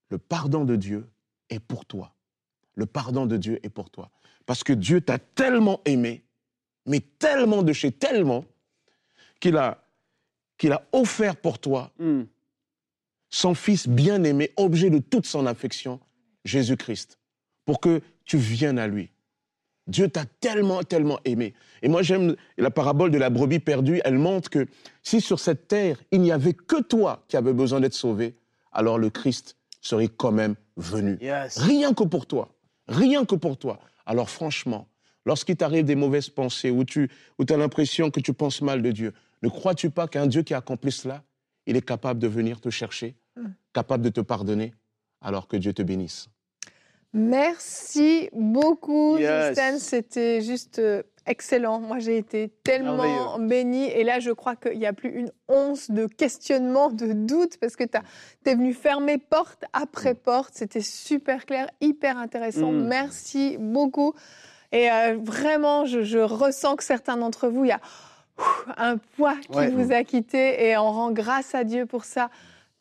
le 0.09 0.17
pardon 0.17 0.65
de 0.65 0.75
Dieu 0.75 1.07
est 1.49 1.59
pour 1.59 1.85
toi. 1.85 2.15
Le 2.75 2.85
pardon 2.85 3.25
de 3.25 3.37
Dieu 3.37 3.59
est 3.63 3.69
pour 3.69 3.89
toi. 3.89 4.09
Parce 4.45 4.63
que 4.63 4.73
Dieu 4.73 5.01
t'a 5.01 5.19
tellement 5.19 5.81
aimé, 5.85 6.23
mais 6.85 7.01
tellement 7.01 7.61
de 7.61 7.73
chez 7.73 7.91
tellement, 7.91 8.45
qu'il 9.39 9.57
a, 9.57 9.83
qu'il 10.59 10.71
a 10.71 10.83
offert 10.91 11.35
pour 11.35 11.57
toi 11.57 11.91
Mm. 11.97 12.21
son 13.31 13.55
Fils 13.55 13.87
bien-aimé, 13.87 14.51
objet 14.57 14.91
de 14.91 14.99
toute 14.99 15.25
son 15.25 15.47
affection, 15.47 15.99
Jésus-Christ, 16.45 17.17
pour 17.65 17.79
que 17.79 18.01
tu 18.25 18.37
viennes 18.37 18.77
à 18.77 18.87
lui. 18.87 19.09
Dieu 19.87 20.07
t'a 20.07 20.25
tellement, 20.39 20.83
tellement 20.83 21.19
aimé. 21.25 21.55
Et 21.81 21.87
moi, 21.87 22.03
j'aime 22.03 22.35
la 22.59 22.69
parabole 22.69 23.09
de 23.09 23.17
la 23.17 23.31
brebis 23.31 23.59
perdue. 23.59 24.01
Elle 24.05 24.19
montre 24.19 24.51
que 24.51 24.67
si 25.01 25.19
sur 25.19 25.39
cette 25.39 25.67
terre, 25.67 25.97
il 26.11 26.21
n'y 26.21 26.31
avait 26.31 26.53
que 26.53 26.79
toi 26.81 27.23
qui 27.27 27.37
avais 27.37 27.53
besoin 27.53 27.79
d'être 27.79 27.95
sauvé, 27.95 28.35
alors 28.71 28.99
le 28.99 29.09
Christ 29.09 29.55
serait 29.81 30.07
quand 30.09 30.31
même 30.31 30.55
venu. 30.77 31.17
Yes. 31.21 31.57
Rien 31.57 31.95
que 31.95 32.03
pour 32.03 32.27
toi. 32.27 32.53
Rien 32.87 33.25
que 33.25 33.33
pour 33.35 33.57
toi. 33.57 33.79
Alors 34.05 34.29
franchement, 34.29 34.87
lorsqu'il 35.25 35.55
t'arrive 35.55 35.85
des 35.85 35.95
mauvaises 35.95 36.29
pensées 36.29 36.69
ou 36.69 36.83
tu 36.83 37.09
ou 37.39 37.45
as 37.49 37.57
l'impression 37.57 38.11
que 38.11 38.19
tu 38.19 38.33
penses 38.33 38.61
mal 38.61 38.83
de 38.83 38.91
Dieu, 38.91 39.13
ne 39.41 39.49
crois-tu 39.49 39.89
pas 39.89 40.07
qu'un 40.07 40.27
Dieu 40.27 40.43
qui 40.43 40.53
accomplit 40.53 40.91
cela, 40.91 41.23
il 41.65 41.75
est 41.75 41.85
capable 41.85 42.19
de 42.19 42.27
venir 42.27 42.59
te 42.59 42.69
chercher, 42.69 43.15
capable 43.73 44.03
de 44.03 44.09
te 44.09 44.21
pardonner, 44.21 44.73
alors 45.21 45.47
que 45.47 45.57
Dieu 45.57 45.73
te 45.73 45.81
bénisse? 45.81 46.29
Merci 47.13 48.29
beaucoup, 48.33 49.17
Yes. 49.17 49.47
Justin. 49.47 49.79
C'était 49.79 50.41
juste 50.41 50.77
euh, 50.77 51.01
excellent. 51.25 51.79
Moi, 51.79 51.97
j'ai 51.99 52.17
été 52.17 52.51
tellement 52.63 53.39
bénie. 53.39 53.85
Et 53.85 54.03
là, 54.03 54.19
je 54.19 54.29
crois 54.29 54.55
qu'il 54.55 54.77
n'y 54.77 54.85
a 54.85 54.93
plus 54.93 55.09
une 55.09 55.31
once 55.47 55.89
de 55.89 56.05
questionnement, 56.05 56.91
de 56.91 57.13
doute, 57.13 57.57
parce 57.57 57.75
que 57.75 57.83
tu 57.83 57.97
es 58.45 58.55
venu 58.55 58.73
fermer 58.73 59.17
porte 59.17 59.63
après 59.73 60.13
porte. 60.13 60.51
C'était 60.53 60.81
super 60.81 61.47
clair, 61.47 61.67
hyper 61.81 62.17
intéressant. 62.17 62.71
Mm. 62.71 62.87
Merci 62.87 63.57
beaucoup. 63.59 64.13
Et 64.71 64.91
euh, 64.91 65.17
vraiment, 65.19 65.85
je, 65.85 66.03
je 66.03 66.19
ressens 66.19 66.75
que 66.75 66.83
certains 66.83 67.17
d'entre 67.17 67.47
vous, 67.47 67.65
il 67.65 67.69
y 67.69 67.71
a 67.71 67.81
un 68.77 68.97
poids 69.17 69.35
qui 69.49 69.57
Ouais. 69.57 69.69
vous 69.69 69.91
a 69.91 70.03
quitté 70.03 70.67
et 70.69 70.77
on 70.77 70.91
rend 70.91 71.11
grâce 71.11 71.55
à 71.55 71.63
Dieu 71.63 71.85
pour 71.85 72.05
ça. 72.05 72.29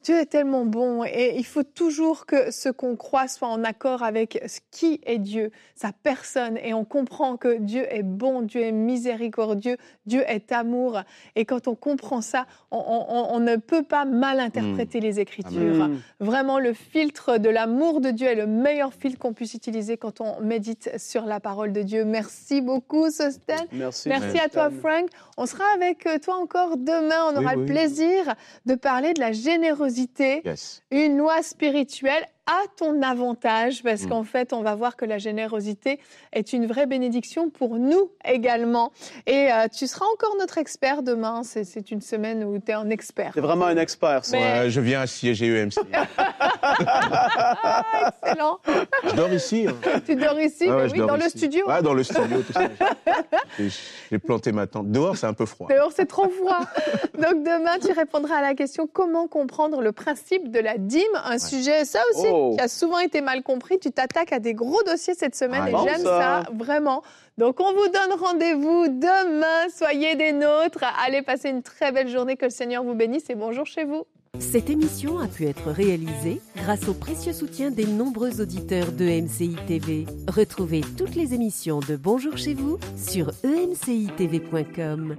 Dieu 0.05 0.17
est 0.19 0.27
tellement 0.27 0.65
bon 0.65 1.05
et 1.05 1.35
il 1.37 1.45
faut 1.45 1.65
toujours 1.65 2.25
que 2.25 2.51
ce 2.53 2.69
qu'on 2.69 2.97
croit 2.97 3.29
soit 3.29 3.49
en 3.49 3.65
accord 3.65 4.03
avec 4.03 4.43
ce 4.47 4.61
qui 4.71 5.01
est 5.05 5.19
Dieu, 5.19 5.51
sa 5.75 5.91
personne. 5.93 6.57
Et 6.63 6.73
on 6.73 6.85
comprend 6.85 7.37
que 7.37 7.59
Dieu 7.59 7.85
est 7.91 8.03
bon, 8.05 8.43
Dieu 8.43 8.61
est 8.63 8.73
miséricordieux, 8.73 9.77
Dieu 10.07 10.23
est 10.27 10.53
amour. 10.53 11.01
Et 11.37 11.45
quand 11.45 11.67
on 11.69 11.75
comprend 11.75 12.21
ça, 12.21 12.47
on, 12.71 12.79
on- 12.79 13.35
on 13.35 13.41
ne 13.41 13.57
peut 13.57 13.83
pas 13.83 14.05
mal 14.05 14.39
interpréter 14.41 15.01
les 15.01 15.21
Écritures. 15.21 15.91
Vraiment, 16.21 16.59
le 16.59 16.73
filtre 16.73 17.39
de 17.39 17.49
l'amour 17.49 18.01
de 18.01 18.11
Dieu 18.11 18.29
est 18.29 18.35
le 18.35 18.47
meilleur 18.47 18.95
filtre 18.95 19.19
qu'on 19.19 19.33
puisse 19.33 19.55
utiliser 19.55 19.97
quand 19.97 20.21
on 20.21 20.41
médite 20.41 20.91
sur 20.97 21.25
la 21.27 21.41
parole 21.41 21.73
de 21.73 21.83
Dieu. 21.83 22.05
Merci 22.05 22.61
beaucoup, 22.61 23.11
Sosten. 23.11 23.67
Merci. 23.73 24.09
Merci 24.09 24.39
à 24.39 24.49
toi, 24.49 24.71
Frank. 24.71 25.09
On 25.37 25.47
sera 25.47 25.65
avec 25.75 26.07
euh, 26.07 26.19
toi 26.19 26.37
encore 26.37 26.77
demain. 26.77 27.25
On 27.29 27.37
Oui, 27.39 27.45
aura 27.45 27.55
oui. 27.55 27.61
le 27.61 27.67
plaisir 27.67 28.35
de 28.67 28.75
parler 28.77 29.13
de 29.13 29.21
la 29.21 29.33
générosité, 29.33 29.98
Yes. 30.45 30.83
une 30.91 31.19
loi 31.19 31.43
spirituelle 31.43 32.27
à 32.51 32.63
ton 32.79 33.03
avantage, 33.03 33.83
parce 33.83 34.03
Mm. 34.05 34.09
qu'en 34.09 34.25
fait, 34.25 34.53
on 34.55 34.63
va 34.63 34.75
voir 34.75 34.97
que 34.97 35.05
la 35.05 35.19
générosité 35.19 36.01
est 36.33 36.55
une 36.55 36.67
vraie 36.67 36.87
bénédiction 36.87 37.51
pour 37.51 37.77
nous 37.77 38.11
également. 38.25 38.91
Et 39.27 39.53
euh, 39.53 39.67
tu 39.69 39.87
seras 39.87 40.07
encore 40.15 40.35
notre 40.41 40.57
expert 40.59 41.03
demain. 41.03 41.43
C'est- 41.45 41.65
C'est 41.65 41.91
une 41.91 42.01
semaine 42.01 42.43
où 42.45 42.59
tu 42.59 42.71
es 42.71 42.75
un 42.75 42.89
expert. 42.89 43.33
C'est 43.35 43.41
vraiment 43.43 43.67
un 43.67 43.77
expert, 43.77 44.25
ça. 44.25 44.37
Mais- 44.39 44.61
Ouais, 44.63 44.71
je 44.71 44.81
viens 44.81 45.03
à 45.03 45.07
siéger 45.07 45.47
EMC. 45.47 45.77
Ah, 45.93 47.85
excellent. 48.23 48.59
je 49.05 49.15
dors 49.15 49.33
ici. 49.33 49.67
hein. 49.69 50.01
Tu 50.07 50.17
dors 50.17 50.41
ici, 50.41 50.65
Ah 50.69 50.77
ouais, 50.77 50.85
mais 50.87 50.93
oui, 50.93 50.99
dors 50.99 51.09
dans 51.09 51.17
le 51.17 51.29
studio. 51.29 51.69
Ouais, 51.69 51.83
dans 51.83 51.95
le 51.95 52.03
studio, 52.03 52.43
tout 52.43 52.53
ça. 52.53 52.63
J'ai- 53.59 53.69
J'ai 54.11 54.19
planté 54.19 54.53
ma 54.53 54.67
tente. 54.67 54.91
Dehors, 54.91 55.17
c'est 55.17 55.27
un 55.27 55.35
peu 55.35 55.45
froid. 55.47 55.69
Dehors, 55.69 55.93
c'est 55.95 56.07
trop 56.07 56.29
froid. 56.29 56.61
Donc 57.15 57.43
demain, 57.45 57.79
tu 57.85 57.93
répondras 57.93 58.37
à 58.37 58.43
la 58.43 58.55
question 58.55 58.89
comment 58.91 59.27
comprendre 59.29 59.81
le 59.83 59.93
principe 59.93 60.51
de 60.51 60.59
la 60.61 60.79
dîme, 60.79 61.03
un 61.25 61.39
sujet, 61.39 61.85
ça 61.85 62.01
aussi, 62.15 62.27
Oh. 62.38 62.55
qui 62.57 62.61
a 62.62 62.68
souvent 62.68 62.98
été 62.98 63.20
mal 63.20 63.42
compris. 63.42 63.79
Tu 63.79 63.90
t'attaques 63.90 64.33
à 64.33 64.38
des 64.38 64.55
gros 64.55 64.83
dossiers 64.85 65.14
cette 65.14 65.35
semaine 65.35 65.62
Ah, 65.64 65.68
et 65.68 65.72
bon, 65.72 65.85
j'aime 65.85 66.03
ça. 66.03 66.42
ça. 66.44 66.46
vraiment. 66.55 67.03
Donc 67.37 67.61
on 67.61 67.72
vous 67.72 67.88
donne 67.88 68.18
rendez-vous 68.20 68.88
demain. 68.88 69.68
Soyez 69.74 70.14
des 70.16 70.33
nôtres. 70.33 70.85
Allez 71.07 71.22
passer 71.22 71.51
une 71.51 71.62
très 71.62 71.92
belle 71.92 72.09
journée. 72.09 72.37
Que 72.37 72.46
le 72.46 72.51
Seigneur 72.51 72.83
vous 72.85 72.94
bénisse 72.94 73.29
et 73.31 73.35
bonjour 73.35 73.66
chez 73.66 73.85
vous. 73.85 74.05
Cette 74.40 74.70
émission 74.70 75.18
a 75.18 75.27
pu 75.27 75.46
être 75.46 75.70
réalisée 75.70 76.40
grâce 76.57 76.87
au 76.88 76.94
précieux 76.94 77.33
soutien 77.33 77.70
des 77.70 77.87
nombreux 77.87 78.40
auditeurs 78.40 78.92
de 78.92 79.05
MCI 79.05 79.57
TV. 79.66 80.07
Retrouvez 80.29 80.83
toutes 80.96 81.14
les 81.16 81.35
émissions 81.35 81.81
de 81.81 81.96
Bonjour 81.96 82.37
chez 82.37 82.55
vous 82.55 82.79
sur 82.96 83.33
emcitv.com. 83.44 85.18